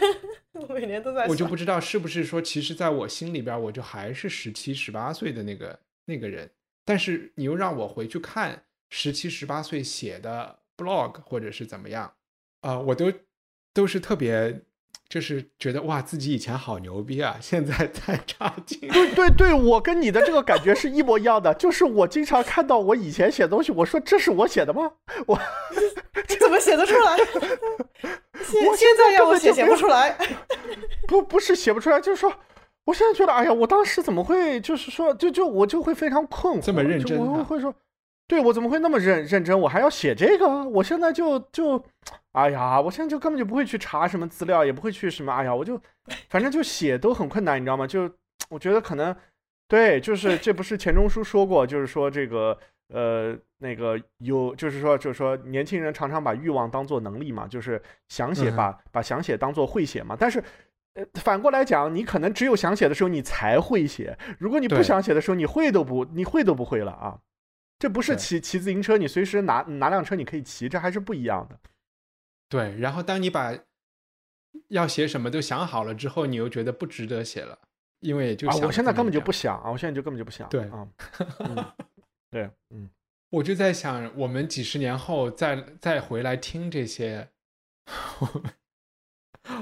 [0.68, 1.26] 我每年都在。
[1.26, 6.50] 我就不知道是不是说，其实在我心里边，我就还是十七、十八岁的那个那个人。
[6.84, 12.14] 但是你又让我回去看十七、十八岁写的 blog 或者是怎么样，
[12.60, 13.12] 啊，我都
[13.72, 14.62] 都是特别。
[15.08, 18.78] 就是觉得哇，自己以前好牛逼啊，现在太差劲。
[18.90, 21.54] 对对对，我跟你的这个感觉是一模一样的。
[21.54, 24.92] 就是我经常看到我以前写东西，我说这是我写的吗？
[25.26, 25.40] 我
[26.38, 27.16] 怎么写得出来？
[28.66, 30.16] 我现在要我写写不出来。
[31.08, 32.30] 不不是写不出来，就是说，
[32.84, 37.74] 我现在觉得，哎呀，我当时怎么会，就是说，就就我就会非常困惑，这么认真，我会说。
[38.28, 39.58] 对我怎么会那么认认真？
[39.58, 40.46] 我还要写这个？
[40.68, 41.82] 我现在就就，
[42.32, 45.80] 哎呀，我现在就根本就不会去查什么资料，也不会去什么，哎呀，我就
[46.28, 47.86] 反正就写都很困难，你知道吗？
[47.86, 48.08] 就
[48.50, 49.16] 我觉得可能
[49.66, 52.58] 对，就是这不是钱钟书说过，就是说这个
[52.92, 60.14] 呃那个有，就是说就是说年轻人常常把欲望当做能力嘛，就是想写把把想写当做会写嘛。
[60.18, 60.38] 但是
[60.92, 67.18] 呃反过来讲，你可能只有想写的时候你才会写，如果你不想写的时候，你会都不你会都不会了啊。
[67.78, 71.58] 这不是骑骑自行车，你随时拿拿辆车你可以骑，这还是不一样的。
[72.48, 73.56] 对，然后当你把
[74.68, 77.58] 要写什么都想好了之后，你又觉得不值得写了，
[78.00, 80.48] 因为就啊，我现在根本就不想啊，我现在就根本就不想。
[80.48, 80.88] 对啊，
[82.30, 82.90] 对，嗯，
[83.30, 87.28] 我就在想，我们几十年后再再回来听这些，
[88.18, 88.52] 我们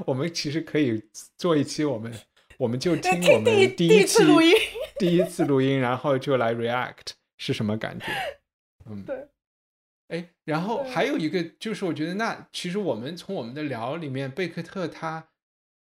[0.06, 1.02] 我们其实可以
[1.36, 2.12] 做一期，我们
[2.56, 4.54] 我们就听我们第一次录音，
[4.98, 7.12] 第一次录音，然后就来 react。
[7.36, 8.06] 是什么感觉？
[8.86, 9.28] 嗯，对，
[10.08, 15.28] 哎，然后还有一个就是，我觉得那其实我们从我们的聊里面，贝克特他，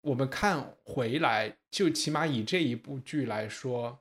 [0.02, 4.00] 我们看回来，就起码以这一部剧来说，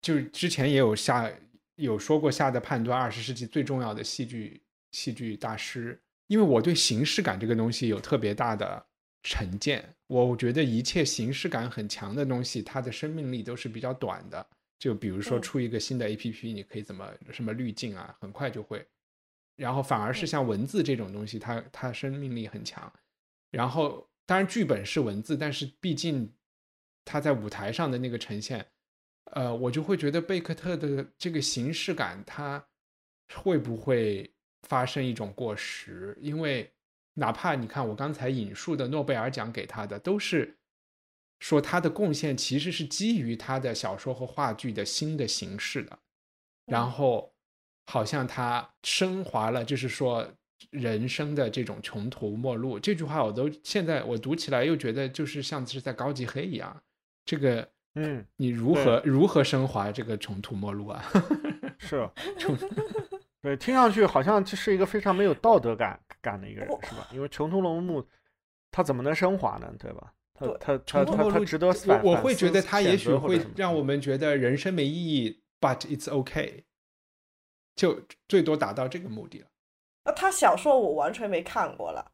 [0.00, 1.30] 就是之前也有下
[1.76, 4.62] 有说过下的判断，二十世纪最重要的戏剧
[4.92, 8.86] 戏剧大师，因为我对形式感这个东西有特别大的
[9.22, 14.46] 成见，我觉得一切形式感很强的东西，它的生命力都是比较短的。
[14.82, 18.84] 就比如说出一个新的 A P P，你可以怎么什么滤镜啊，很快就会。
[19.54, 22.92] 然后反而是像文字这种东西，它它生命力很强。
[23.52, 26.28] 然后当然剧本是文字，但是毕竟
[27.04, 28.66] 它在舞台上的那个呈现，
[29.30, 32.66] 呃，我就会觉得贝克特的这个形式感，它
[33.36, 34.28] 会不会
[34.62, 36.18] 发生一种过时？
[36.20, 36.68] 因为
[37.14, 40.58] 哪怕你看我刚才引述的诺贝尔奖给他的，都是
[41.42, 45.98] 说他的贡献其实是基于他的小说和话剧的新的形式的，
[46.66, 47.34] 然后
[47.86, 50.24] 好像他升华了，就是说
[50.70, 52.78] 人生的这种穷途末路。
[52.78, 56.80] 这句话我都现在我读起来又觉得就是像是在高级黑一样。
[57.24, 61.04] 这个，嗯，你如何如何升华这个穷途末路啊？
[61.76, 62.08] 是
[63.42, 67.08] 对，听上去好像是一个非常没有道德感感的一个人，是吧？
[67.12, 68.06] 因为穷途末路，
[68.70, 69.74] 他怎么能升华呢？
[69.76, 70.14] 对吧？
[70.60, 76.64] 他他他他他值得我我会觉得他也许会让我们觉得人生没意义，but it's okay，
[77.76, 79.46] 就最多达到这个目的了。
[80.04, 82.10] 那他小说我完全没看过了。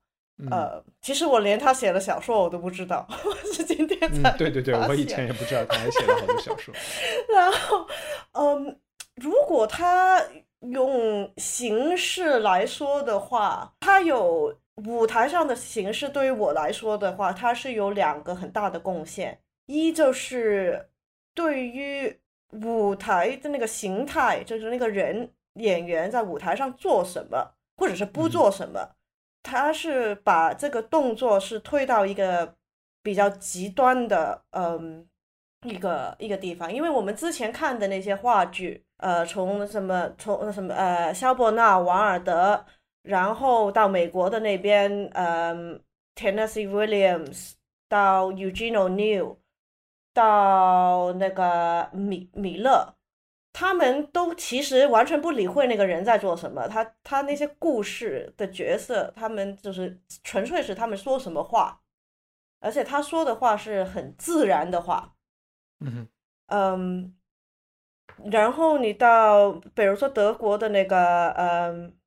[0.53, 6.73] 呃，其实我连他写的小说我都不知道，我是今天才对对对，我以前也不知道他还写了好多小说。
[7.35, 7.89] 然后，
[8.35, 8.79] 嗯，
[9.17, 10.25] 如果他
[10.61, 14.57] 用形式来说的话，他有
[14.87, 19.41] 舞台上的形式，对于我来说的话，它是有两个很大的贡献。
[19.67, 20.89] 一就是
[21.35, 22.19] 对于
[22.53, 28.91] 舞台的那个形态，就是那个人演员在舞台上做什么，或者是不做什么。
[29.43, 32.55] 他是把这个动作是推到一个
[33.03, 35.07] 比较极端的，嗯，
[35.65, 36.73] 一个一个地方。
[36.73, 42.65] 因为我们之前看的那些话剧，呃，从什么从什么呃，肖伯纳、王尔德，
[43.09, 45.83] 然后到美国的那边，嗯
[46.15, 47.55] ，Tennessee Williams，
[47.89, 49.39] 到 Eugene O'Neill，
[50.13, 52.95] 到那个米米勒。
[53.51, 61.81] 他们都其实完全不理会那个人在做什么，他他那些故事的角色，他们就是纯粹是他们说什么话，
[62.61, 65.17] 而且他说的话是很自然的话，
[65.81, 66.07] 嗯
[66.47, 67.17] 嗯，
[68.31, 71.98] 然后你到比如说德国的那个嗯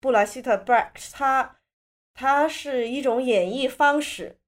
[0.00, 1.56] 布莱希特 Brecht，他
[2.14, 4.38] 他是一种演绎方式，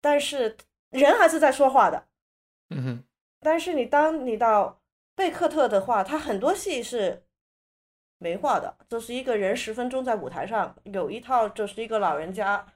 [0.00, 0.56] 但是
[0.90, 2.06] 人还是在说话的，
[2.70, 3.04] 嗯哼，
[3.40, 4.80] 但是你当你到
[5.14, 7.24] 贝克特的话，他很多戏是
[8.18, 12.66] 没话的，就是一个人十分钟在舞台上，有一套就是一个老人家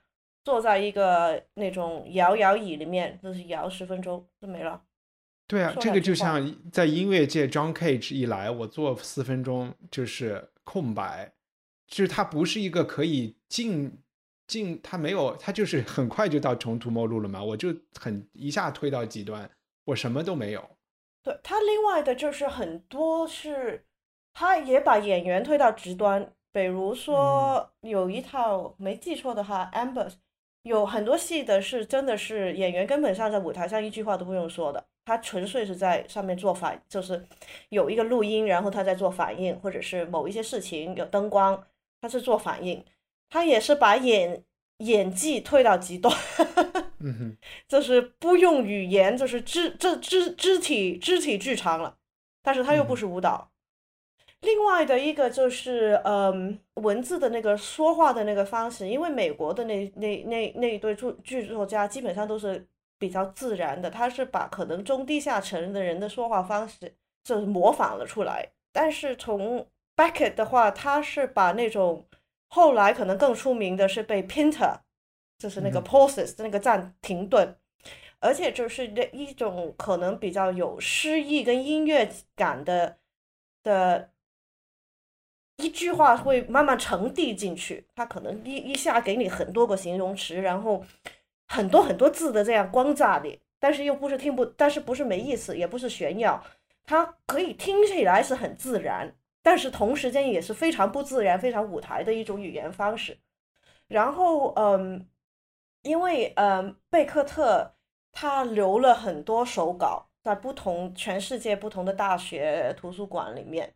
[0.45, 4.83] 坐在一个那种摇摇椅里面，就是摇十分钟就没了。
[5.47, 11.33] 对啊，这个就像在音乐界，John Cage 一来，我坐四分钟就是空白，
[11.89, 13.99] 就是他不是一个可以进
[14.47, 19.51] 进，他没有，他就是很快就到穷途末路了嘛，我就很一下推到极端，
[19.87, 20.71] 我什么都没有。
[21.23, 23.85] 对他，另外的就是很多是，
[24.33, 26.33] 他也把演员推到极端。
[26.51, 30.11] 比如说有一套没记错的话，Amber
[30.63, 37.27] 有很多戏的是真的是演员根本上在舞台上一句话都不用说的，他纯粹是在上面做反，就是
[37.69, 41.63] 有一个录音，然后他在做反应，或者是某一些事情有灯光，
[42.01, 42.85] 他是做反应，
[43.29, 44.43] 他也是把演
[44.79, 46.15] 演技推到极端。
[47.01, 47.37] 嗯哼，
[47.69, 51.97] 就是不用语言，就是肢这肢肢体肢体剧场了，
[52.43, 53.51] 但是他又不是舞蹈。
[54.43, 62.65] 另外的一个就是，嗯，文字的那个说话的那个方式，因为美国的那那那那一对作剧作家基本上都是
[62.99, 66.95] 比较自然的，他是把可能中低下层的人的说话方式
[67.25, 68.49] 就是模仿了出来。
[68.73, 69.67] 但是从
[69.99, 72.07] Beckett 的话，他是把那种
[72.47, 74.79] 后来可能更出名的是被 Pinter。
[75.41, 77.57] 就是那个 pauses，那个暂停顿，
[78.19, 82.99] 而且就是那一种可能比较有诗意跟音乐感的
[83.63, 84.11] 的
[85.59, 90.85] 一句话会慢慢沉递进去，它可能一一下给你很多个形容词，然后
[91.47, 96.45] 很多很多字的这样光炸你，但是又不是听不，但是不是没意思，也不是炫耀，
[96.85, 99.15] 它可以听起来是很自然，
[99.49, 103.19] 但是同时间也是非常不自然、非常舞台的一种语言方式，
[103.87, 105.09] 然后嗯。
[105.83, 107.77] 因为嗯，贝克特
[108.11, 113.73] 他留了很多手稿在不同全世界不同的大学图书馆里面，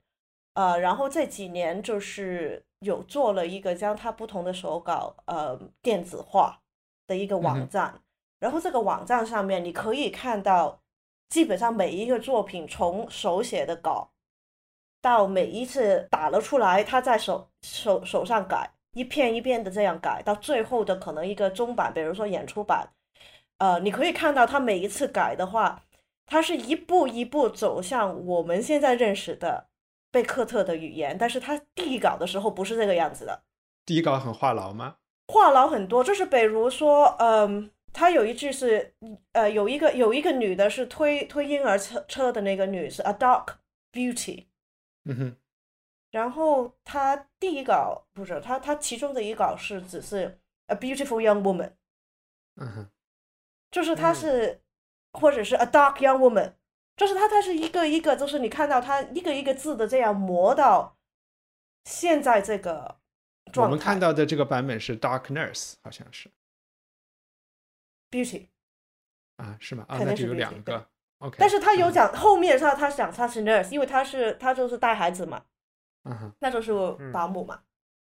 [0.54, 6.60] 呃，然后这几年就是有做了一个将他不同的手稿呃电子化
[7.06, 8.02] 的一个网站，
[8.40, 10.82] 然后这个网站上面你可以看到
[11.28, 14.11] 基本上每一个作品从手写的稿
[15.03, 18.70] 到每一次打了出来，他在手手手上改。
[18.94, 22.90] 一片一片的这样改，到最后的可能一个中版，比如说演出版，
[23.57, 25.82] 呃，你可以看到他每一次改的话，
[26.26, 29.68] 他是一步一步走向我们现在认识的
[30.11, 33.42] 贝克特的语言，但是他第一稿的时候不是这个样子的。
[33.86, 34.96] 第一稿很话痨吗？
[35.28, 38.92] 话痨很多，就是比如说，嗯，他有一句是，
[39.32, 43.55] 呃，有一个有一个女的是推推婴儿车车的那个女是 a dark
[43.90, 44.44] beauty，
[45.05, 45.36] 嗯哼。
[46.11, 51.72] 然后他第一稿不是他他其中的一稿是只是 a beautiful young woman，
[52.57, 52.90] 嗯哼，
[53.70, 54.61] 就是他是
[55.12, 56.53] 或者是 a dark young woman，
[56.98, 60.98] 就是他他是一个一个就是你看到他一个一个字的这样磨到
[61.84, 63.00] 现在这个
[63.50, 66.30] 状态我们看到的这个版本是 dark nurse，好像是。
[68.11, 68.48] Beauty
[69.36, 69.86] 啊是吗？
[69.88, 70.91] 啊那就有两个。
[71.38, 75.44] 但是他有讲后面他他想他是 nurse，因为他是他就是带孩子嘛，
[76.04, 76.72] 嗯那就是
[77.12, 77.62] 保姆嘛。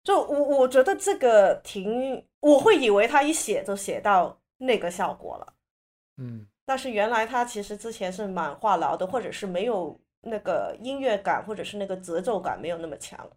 [0.03, 5.53] 就我我觉得这个挺，我会以为他一写就写到那个效果了，
[6.17, 6.47] 嗯。
[6.65, 13.29] 但是原来他其实之前是蛮话痨的，或者是没有那个音乐感，或者是那个节奏感没有那么强。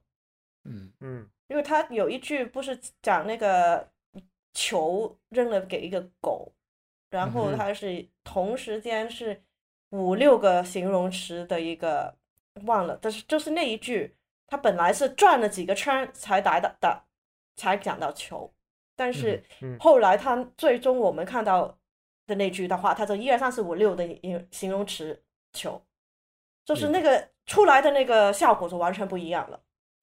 [0.64, 3.88] 嗯嗯，因为他有一句不是讲那个
[4.52, 6.52] 球扔了给一个狗，
[7.10, 9.42] 然后他是同时间是。
[9.95, 12.12] 五六个形容词的一个
[12.64, 14.16] 忘了，但是就是那一句，
[14.49, 17.05] 他本来是转了几个圈才达到的，
[17.55, 18.53] 才讲到球，
[18.97, 19.42] 但是
[19.78, 21.78] 后来他最终我们看到
[22.26, 24.05] 的那句的话，他就一二三四五六的
[24.51, 25.22] 形容词
[25.53, 25.80] 球，
[26.64, 29.61] 就是那个出来的那个效果就完全不一样了。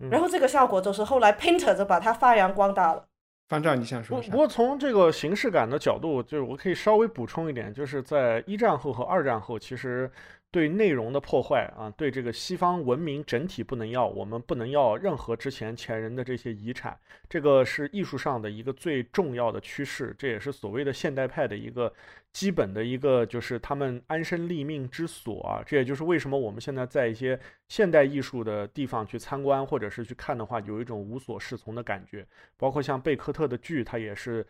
[0.09, 3.07] 然后这个效果就是后来 Painter 就把它发扬光大了。
[3.51, 4.21] 方丈，你想说？
[4.21, 10.09] 不过从这个形式感的角度，就是我可以稍微补充一点，就是在一战后和二战后，其实。
[10.53, 16.93] 对内容的破坏啊，对这个西方文明整体不能要，我们不能要任何之前前人的这些遗产，
[17.29, 21.93] 这个是艺术上的一个最重要的趋势，这也是所谓的现代派的一个
[22.33, 25.61] 基本的一个，就是他们安身立命之所啊。
[25.65, 32.25] 这也就是为什么我们现在在一些现代艺术的地方去参观或者是去看的话，有一种无所适从的感觉。
[32.57, 34.45] 包括像贝克特的剧，它也是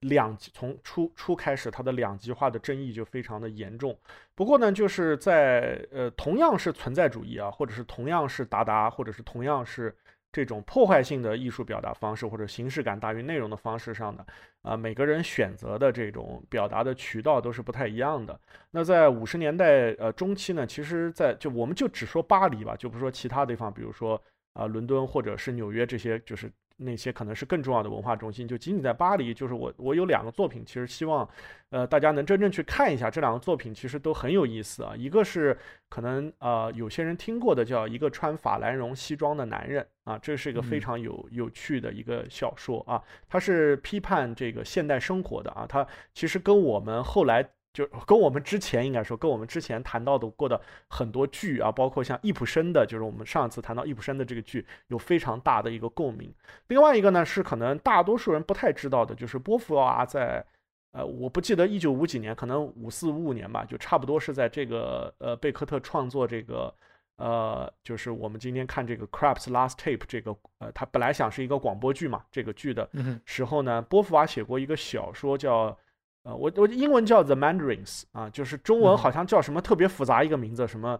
[0.00, 3.98] 两从初初开始，它的两极化的争议就非常的严重。
[4.34, 9.94] 不过呢，就是在呃同样是存在主义啊，或者是同样是达达，或者是同样是
[10.34, 14.26] 这种破坏性的艺术表达方式，或者形式感大于内容的方式上的
[14.62, 18.38] 啊，每个人选择的这种表达的渠道都是不太一样的。
[18.72, 24.20] 那在五十年代呃中期呢，其实，在就我们就只说巴黎吧，就不说其他地方，比如说
[24.54, 26.50] 啊伦敦或者是纽约这些，就是。
[26.76, 29.32] 那些可能是更重要的文化中心，就仅仅在巴黎。
[29.32, 31.28] 就是我，我有两个作品，其实希望，
[31.70, 33.10] 呃，大家能真正去看一下。
[33.10, 34.94] 这两个作品其实都很有意思啊。
[34.96, 35.56] 一个是
[35.88, 43.02] 可能呃有些人听过的，叫一个穿法兰绒西装的男人啊，这是一个非常有有趣的一个小说啊。
[43.28, 45.64] 它是批判这个现代生活的啊。
[45.68, 47.48] 它其实跟我们后来。
[47.74, 50.58] 就跟我们之前应该说，跟我们之前谈到的过的
[50.88, 56.32] 很多剧啊，包括像易卜生的，就是我们上次谈到易卜生的这个剧，有非常大的一个共鸣。
[56.68, 60.44] 另外一个呢，是可能大多数人不太知道的，就是波伏娃在，
[60.92, 66.72] 呃，我不记得一九五几年，可能五四五五年吧，就差不多是在这个呃贝克特创作这个
[67.16, 72.88] 呃，就是我们今天看这个 Crab's Last Tape 这个呃，他本来想是一个广播剧嘛，这个剧的
[73.24, 75.76] 时候呢，波伏娃写过一个小说叫。
[76.24, 80.98] 呃，我我英文叫 The Mandarins 啊，就是中文好像叫什么特别复杂一个名字，什么，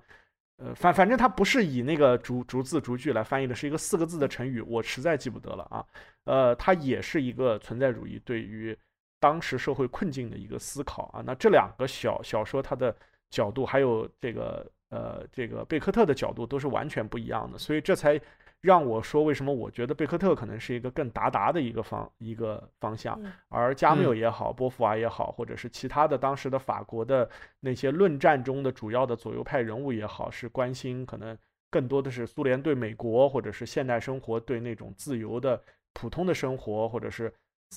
[0.59, 5.85] 呃，反反正它不是以那个逐逐字逐句来翻译的，是一个四个字的成语，我实在记不得了啊。
[6.25, 8.77] 呃，它也是一个存在主义对于
[9.19, 11.23] 当时社会困境的一个思考啊。
[11.25, 12.95] 那这两个小小说它的
[13.31, 18.21] 角度，还有这个呃这个贝克特的角度都是完全不一样的，所以这才。
[18.65, 27.29] 让我说，为什么我觉得贝克特可能是一个更达达的一个方一个方向，而加缪也好，波伏娃也好，或者是其他的当时的法国的
[27.61, 31.37] 那些论战中的主要的左右派人物也好，是关心可能
[31.69, 35.63] 更多的是苏联对美国，或者是现代生活对那种自由的
[35.93, 37.31] 普通的生活，或者是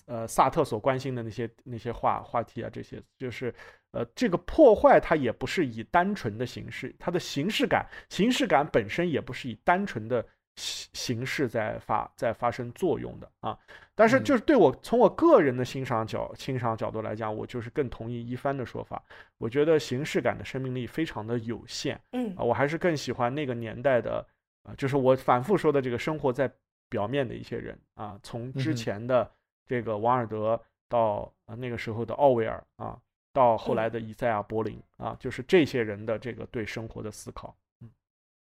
[0.05, 3.53] 呃萨特所关心的那些那些话话题啊，这些就是
[3.91, 10.25] 呃这个破坏它也不是以单纯的形式，它的形式感形式感本身也不是以单纯的。
[10.57, 13.57] 形形式在发在发生作用的啊，
[13.95, 19.01] 但是就是对我从我个人的欣赏角欣赏角度来讲，我就是更同意一帆的说法。
[19.37, 22.35] 我觉得形式感的生命力非常的有限，嗯。
[22.35, 24.25] 啊，我还是更喜欢那个年代的
[24.63, 26.51] 啊，就是我反复说的这个生活在
[26.89, 29.31] 表面的一些人啊，从之前的
[29.65, 30.59] 这个王尔德
[30.89, 32.99] 到啊那个时候的奥威尔啊，
[33.31, 37.55] 到后来的以赛亚柏林啊，就是这些人的这个对生活的思考。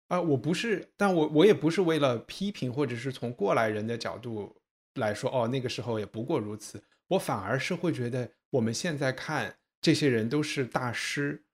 [0.09, 4.55] 啊，我不是，但我我也不是为了批评，或者是从过来人的角度
[4.95, 6.83] 来说，哦，那个时候也不过如此。
[7.09, 11.45] 我反而是会觉得，我们现在看这些人都是大师。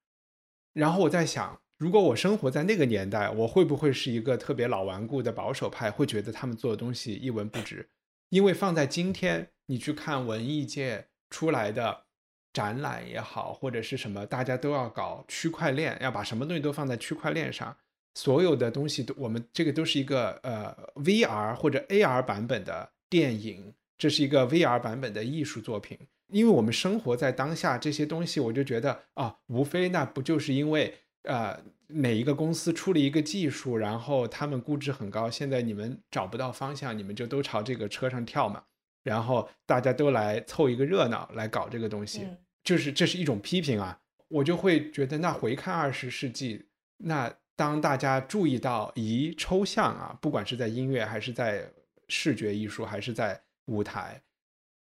[0.73, 7.89] 然后我在想，如果我生活在那个年代，我会不会是一个特别老顽固的保守派，会觉得他们做的东西一文不值？
[8.29, 12.05] 因为放在今天，你去看文艺界出来的
[12.53, 17.77] 展览也好，或者是什么，大家都要搞区块链，要把什么东西都放在区块链上。
[18.15, 25.99] 所有的东西都我们这个都是一个呃 VR 或者 AR 版本的电影，这是一个 VR 版本的艺术作品。
[26.29, 38.63] 因为我们生活在当下，这些东西我就觉得啊，无非那不就是因为呃哪一个公司出了一个技术，然后他们估值很高，现在你们找不到方向，你们就都朝这个车上跳嘛，
[39.03, 42.29] 然后大家都来凑一个热闹来搞这个东西，
[42.63, 44.01] 就是这是一种批评啊。
[44.29, 46.67] 我就会觉得，那回看二十世纪，
[46.99, 51.71] 那当大家注意到，咦，抽象啊，不管是在音乐，还是在
[52.09, 54.19] 视觉艺术，还是在舞台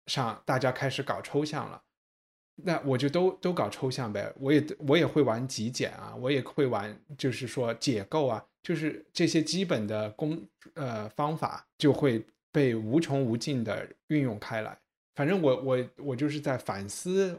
[0.06, 1.82] 上，大家开始搞抽象了，
[2.54, 4.32] 那我就都都搞抽象呗。
[4.36, 10.40] 我也我也会玩极简啊，我也会玩，就是说解构啊，就是这些基本的工
[10.74, 14.78] 呃方法就会被无穷无尽的运用开来。
[15.16, 17.36] 反正我我我就是在反思，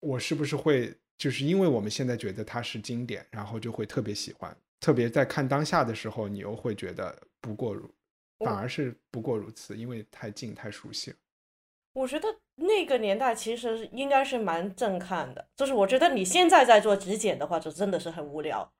[0.00, 0.94] 我是不是会。
[1.16, 4.54] 就是因为我们现在觉得它是经典，然后就会特别喜欢，
[4.84, 7.90] 特别在看当下的时候，你又会觉得不过如，
[8.40, 11.16] 反而是不过如此，因为太近太熟悉了。
[11.94, 18.70] 我觉得那个年代其实应该是蛮震撼的，就是我觉得你现在在做极简的话，就真的是很无聊。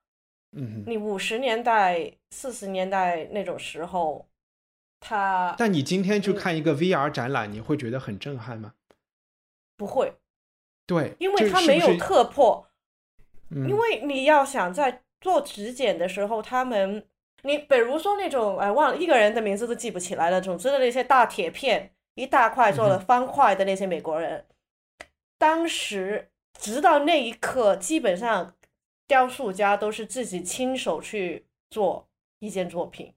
[0.51, 4.27] 嗯，你五十年代、四十年代那种时候，
[4.99, 8.75] 他，但你今天去看一个 VR 展览，你会觉得很震撼吗？
[9.75, 10.13] 不会。
[10.85, 12.67] 对，因为他没有特破，
[13.49, 17.03] 因为你要想在做质检的时候，他们，
[17.41, 24.45] 你比如说那种哎忘了一个人的名字都记不起来了，总之的那些大铁片一大块做的方块的那些美国人，
[25.39, 26.29] 当时
[26.59, 28.53] 直到那一刻，基本上
[29.07, 32.07] 雕塑家都是自己亲手去做
[32.37, 33.11] 一件作品，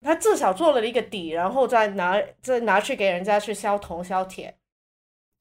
[0.00, 4.56] 他至少做了一个底，然后再拿再拿去给人家去削铜削铁。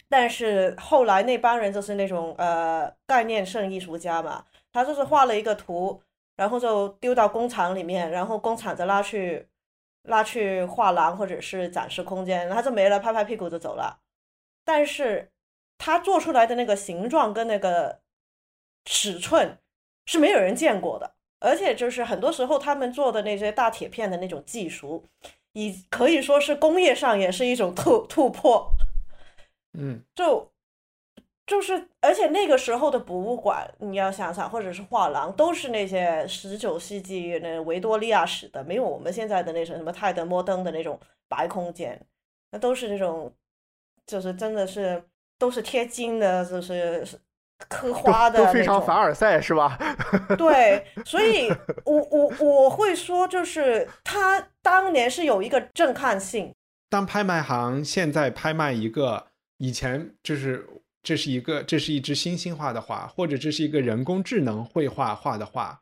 [0.10, 6.02] 但是后来那帮人就是那种呃概念性艺术家嘛，他就是画了一个图，
[6.36, 9.48] 然后就丢到工厂里面，然后工厂就拉去
[10.04, 14.00] 拉去画廊或者是展示空间，他就没了，拍拍屁股就走了。
[14.64, 15.32] 但是
[15.78, 18.00] 他做出来的那个形状跟那个
[18.86, 19.58] 尺寸
[20.06, 25.06] 是没有人见过的，而且就是很多时候他们做的那些大铁片的那种技术，
[25.54, 28.72] 以可以说是工业上也是一种突突破。
[29.74, 30.51] 嗯，就
[31.48, 40.98] 就是，而且那个时候的博物馆，你要想想，或者是画廊，都是那些十九世纪那维多利亚史的，没有我们现在的那种什么泰德摩登的那种
[41.28, 42.00] 白空间，
[42.52, 43.34] 那都是那种，
[44.06, 45.04] 就是真的是
[45.38, 47.06] 都是贴金的，就是
[47.68, 49.78] 刻花的，都非常凡尔赛，是吧？
[50.38, 51.50] 对，所以
[51.84, 56.54] 我我我会说，就是他当年是有一个震撼性。
[56.90, 59.28] 当拍卖行现在拍卖一个。
[59.64, 60.68] 以前就是
[61.04, 65.82] 这是一个这是一支新兴画的画，或者这是一个人工智能绘画画的画，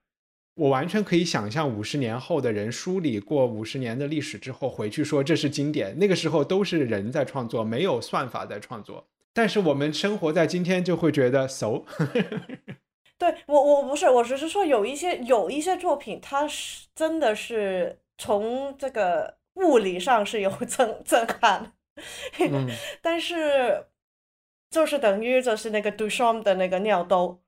[0.56, 5.98] 我完全可以想象五十年后的人梳理过五十年的历史之后回去说这是经典。
[6.00, 9.08] 那个时候都是人在创作，没有算法在创作。
[9.34, 11.84] 但是我们生活在今天就会觉得 so。
[13.18, 21.74] 对我我不是我只是说有一些有一些作品，它是真的是从这个物理上是有 震震撼。
[23.02, 23.86] 但是，
[24.70, 27.42] 就是等于就是那个 Duchamp 的那个尿兜，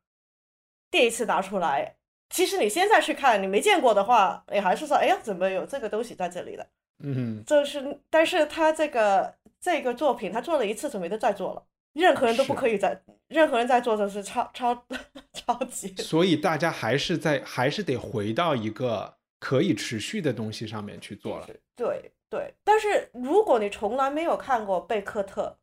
[0.89, 1.98] 第一次拿出来。
[2.30, 6.68] 其实你现在去看，你没见过的话，你还是说，哎呀，怎么有这个东西在这里的？
[7.03, 14.85] 嗯，就是，但是他这个这个作品，他做了一次就没得再做了，任何人都不可以再，任何人在做就是超超
[15.34, 15.93] 超级。
[15.98, 21.48] 所以大家还是在，还是得回到一个可以持续的东西上面去做了。
[21.76, 22.11] 对。
[22.31, 25.60] 对，但是如果你从来没有看过贝克特，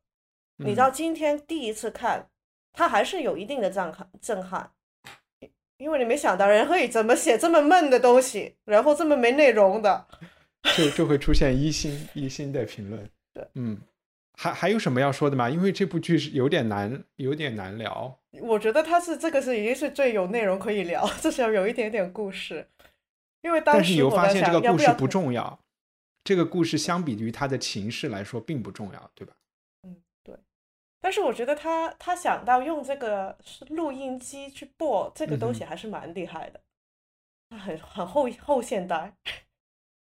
[0.58, 2.28] 你到今天第一次看，
[2.72, 4.70] 他还是有一定的震撼震撼，
[5.76, 10.06] 因为你没想到人会以怎么写这么闷的东西，然后这么没内容的，
[10.76, 13.08] 就就会出现一星一星的评论。
[13.32, 13.78] 对，嗯，
[14.32, 15.48] 还还有什么要说的吗？
[15.48, 18.18] 因为这部剧是有点难，有点难聊。
[18.42, 22.68] 我觉得他是这个是已经是最有内容可以聊，至少有一点点故事。
[23.42, 25.60] 因为但是你又发现这个故事不重要。
[26.24, 29.32] 这个故事相比于他的情势来说并不重要，对吧？
[31.00, 33.38] 但是我觉得他他想到用这个
[33.68, 36.60] 录音机去播这个东西还是蛮厉害的，
[37.56, 39.12] 很很后后现代。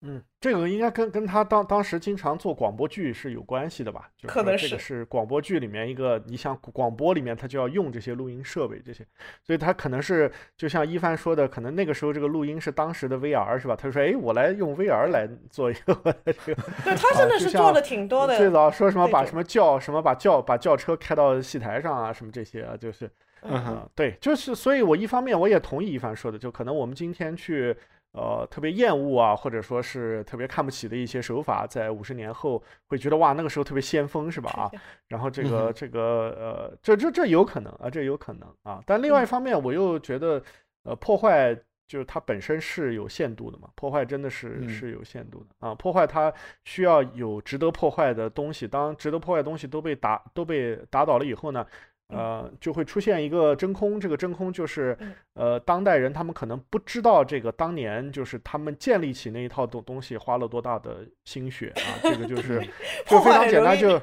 [0.06, 4.10] 嗯，这个应该跟跟他当当时经常做广播剧是有关系的吧？
[4.28, 9.08] 可能是这个是广播剧里面一个，你想广播里面他就要用这些录音设备这些，
[9.42, 13.78] 所以他可能是就像一帆说的，可能那个时候这个录音是当时的 VR 是吧？
[13.78, 15.94] 他就说，哎，我来用 VR 来做一个
[16.26, 16.62] 这个。
[16.84, 18.38] 对他真的是做的挺多的。
[18.38, 23.10] 最早说什么把什么轿什么把轿把轿车开到戏台上啊，什么这些啊，就是
[23.44, 27.74] 嗯，对，就是，所以我一方面我也同意一帆说的，就可能我们今天去。
[28.14, 34.52] 呃，特别厌恶啊，或者说是特别看不起的一些手法，在五十年后会觉得哇，那个时候特别先锋，是吧？
[34.52, 34.72] 啊，
[35.08, 36.00] 然后这个这个
[36.38, 38.82] 呃，这这这有可能啊，这有可能啊。
[38.86, 40.42] 但另外一方面，我又觉得，
[40.84, 41.56] 呃，破坏
[41.88, 45.74] 就是它本身是有限度的嘛，破坏真的是是有限度的啊。
[45.74, 46.32] 破坏它
[46.66, 51.66] 需要有值得破坏的东西，当值得破坏的东西都被打都被打倒了以后呢？
[52.14, 54.98] 呃，就会出现一个真空，这个真空就是，
[55.34, 62.62] 呃，当代人他们可能不知道这个当年就是他们建立起那一套东东西花了多大的心血啊，这个就是
[63.06, 64.02] 就非常简单，就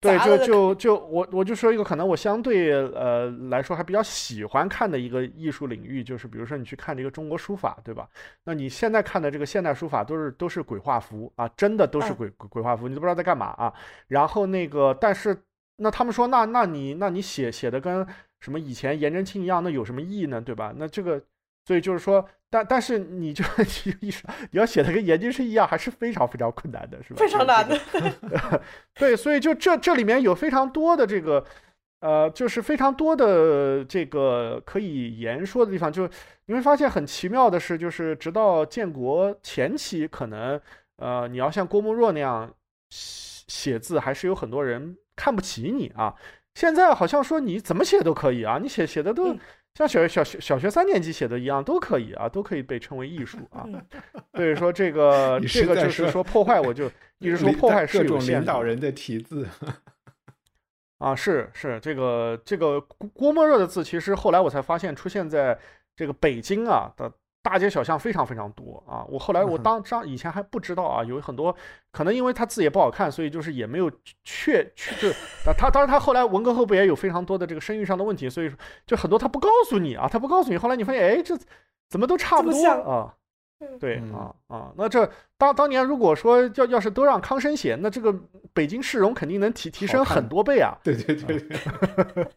[0.00, 8.08] 对，就就就我我就说一个可能我相对呃来说还比较喜欢看的一个艺术领域，就是比如说你去看这个中国书法，对吧？
[8.44, 13.72] 那你现在看的这个现代书法都是都是鬼画符啊，真的都是鬼鬼画符，你都不知道在干嘛啊。
[14.08, 15.36] 然后那个但是。
[15.82, 18.06] 那他们说，那那你那你写写的跟
[18.40, 20.40] 什么以前颜真卿一样，那有什么意义呢？
[20.40, 20.74] 对吧？
[20.76, 21.22] 那这个，
[21.64, 23.42] 所以就是说，但但是你就
[24.00, 27.16] 意识你要写的跟颜真卿一样，还是非常非常困难的，是吧？
[27.18, 27.80] 非常难的。
[28.94, 31.44] 对，所以就这这里面有非常多的这个，
[32.00, 35.90] 呃，就是非常多的这个可以言说的地方。
[35.90, 36.08] 就
[36.46, 40.60] 你会发现很奇妙的是，就是直到建国前期，可能
[40.96, 42.52] 呃，你要像郭沫若那样
[42.90, 44.96] 写字，还是有很多人。
[45.20, 46.14] 看不起你啊！
[46.54, 49.36] 现在好像说你怎么写都可以啊，你写写的都
[49.74, 53.68] 像小小学小学三年级写的一样，都可以啊，都可以被称为艺术 啊。
[54.32, 56.86] 所以说这个 这个就是说破坏，我就
[57.20, 59.46] 一直说破坏是有领导人的题字
[60.96, 62.80] 啊，是是这个这个
[63.12, 65.58] 郭沫若的字，其实后来我才发现出现在
[65.94, 67.12] 这个北京啊的。
[67.42, 69.02] 大街小巷非常非常多啊！
[69.08, 71.56] 我后来我当上以前还不知道啊，有很多
[71.90, 73.90] 可能因为他字也不好看，所以就是也没有
[74.24, 75.10] 确确就
[75.42, 81.34] 他当然他后来文革后不也有非常多的这个声誉上的问题，所以说就很多他不告诉你啊，他不告诉你，后来你发现哎这
[81.88, 83.14] 怎么都差不多啊？
[83.78, 88.14] 对啊啊，那这当当年如果说要要是都让康生写，那这个
[88.52, 90.76] 北京市容肯定能提提升很多倍啊！
[90.82, 92.28] 对对对，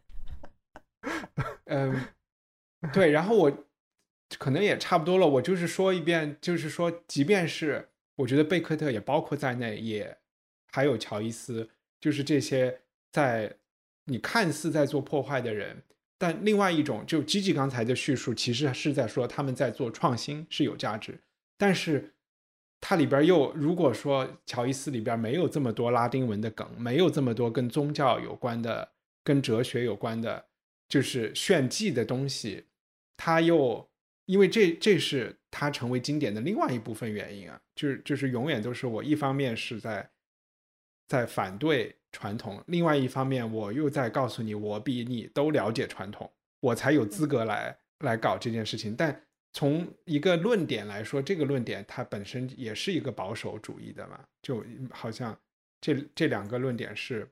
[1.68, 2.02] 嗯，
[2.94, 3.52] 对，然后我。
[4.38, 5.28] 可能也差不多了。
[5.28, 10.18] 我就是说一遍，就是说，即便是我觉得贝克特也包括在内，也
[10.72, 11.70] 还有乔伊斯，
[12.00, 12.82] 就是这些
[13.12, 13.58] 在
[14.06, 15.84] 你看似在做破坏的人，
[16.18, 21.20] 但另外一种，就基基刚才的叙述，其实是在说他们在做创新是有价值。
[21.58, 22.14] 但是
[22.80, 28.92] 它里边又，如果说乔伊斯里边没有这么多拉丁文的梗，没有这么多跟宗教有关的、
[29.24, 30.46] 跟哲学有关的，
[30.88, 32.66] 就是炫技的东西，
[33.18, 33.90] 他又。
[34.26, 40.10] 因为这这是它成为经典的另外一部分原因啊，就是就是永远都是我一方面是在
[41.08, 46.32] 在反对传统，另外一方面我又在告诉你，我比你都了解传统，
[46.62, 48.96] 我才有资格来来搞这件事情。
[48.96, 49.22] 但
[49.52, 55.38] 从一个论点来说，这个论点它本身也是一个保守主义的嘛，就好像
[55.82, 57.30] 这这两个论点是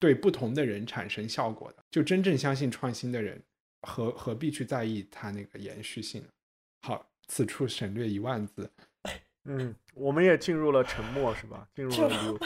[0.00, 3.40] 对不同的人产生效果的，就真正相信创新的人。
[3.84, 6.26] 何何必去在意它那个延续性？
[6.82, 8.70] 好，此处省略一万字。
[9.44, 11.68] 嗯，我们也进入了沉默，是吧？
[11.74, 12.38] 进入了留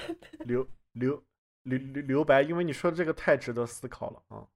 [0.44, 1.22] 留留
[1.62, 4.46] 留留留白，因为你说的这个太值得思考了啊。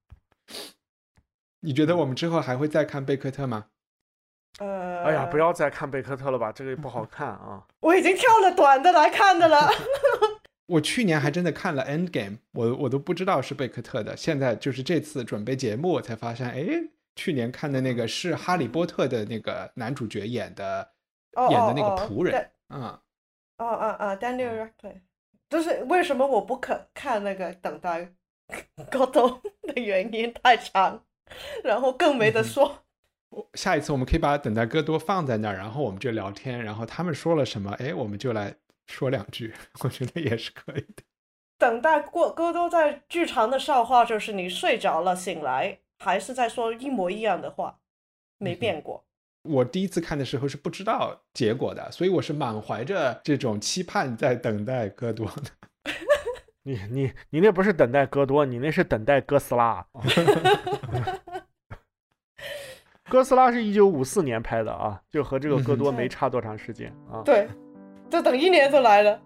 [1.61, 3.67] 你觉得我们之后还会再看贝克特吗？
[4.59, 7.65] 呃，哎呀，不要再看贝克特了吧，这个不好看啊。
[7.79, 9.69] 我已经跳了短的来看的了。
[10.65, 14.15] 我去年还真的看了《End Game》，我我都不知道是贝克特的。
[14.15, 16.65] 现在就是这次准备节目，我才发现，哎，
[17.15, 20.91] 去年看的那个是《哈利波特》的那个男主角演的，
[21.49, 22.49] 演的那个仆人。
[22.69, 25.01] 嗯，哦哦哦，Daniel Radcliffe。
[25.49, 28.13] 就是为什么我不肯看那个《等待
[28.89, 29.41] 高通》
[29.73, 31.03] 的原因太长，
[31.63, 32.85] 然后更没得说。
[33.53, 38.55] 下一次我们可以把《等待戈多》放在那儿，然后我们就聊天，然后他们说了什么，哎，我们就来。
[38.93, 41.03] 说两句，我觉得也是可以的。
[41.57, 47.79] 等待过戈多在剧场的笑话，就是你睡着了醒来，还是在说一模一样的话，
[48.37, 49.05] 没变过。
[49.43, 55.43] 我第一次看的时候是不知道结果的，所以我是满怀着这种期盼在等待戈多的。
[56.63, 59.85] 你你你那不是等待戈多，你那是等待哥斯拉。
[63.09, 67.21] 哥斯拉是一九五四年拍的啊，就和这个戈多没差多长时间啊。
[67.25, 67.47] 对。
[68.13, 69.19] 就等一年就来了，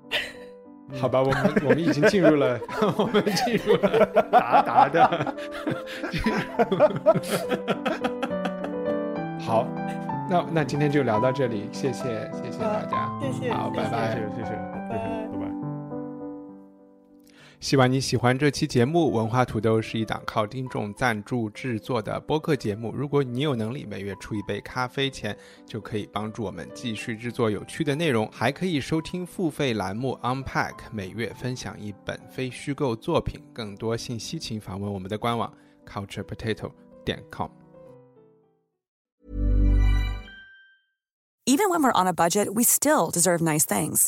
[0.98, 2.58] 好吧，我们我们已经进入了，
[2.98, 5.36] 我们进入了达达的，
[9.46, 9.68] 好，
[10.30, 14.52] 那那今天就聊到这里，谢谢谢谢大家，谢谢，好，拜拜，谢谢谢谢，
[14.90, 15.27] 拜拜。
[17.68, 19.11] 希望你喜欢这期节目。
[19.11, 22.94] 文化土豆是一档靠听众赞助制作的播客节目。
[22.95, 33.44] 如果你有能力每月出一杯咖啡钱，就可以帮助我们继续制作有趣的内容，还可以收听付费栏目 Unpack，每月分享一本非虚构作品。
[33.53, 35.53] 更多信息请访问我们的官网
[35.85, 36.72] culturepotato
[37.03, 37.49] 点 com。
[41.45, 44.07] Even when we're on a budget, we still deserve nice things.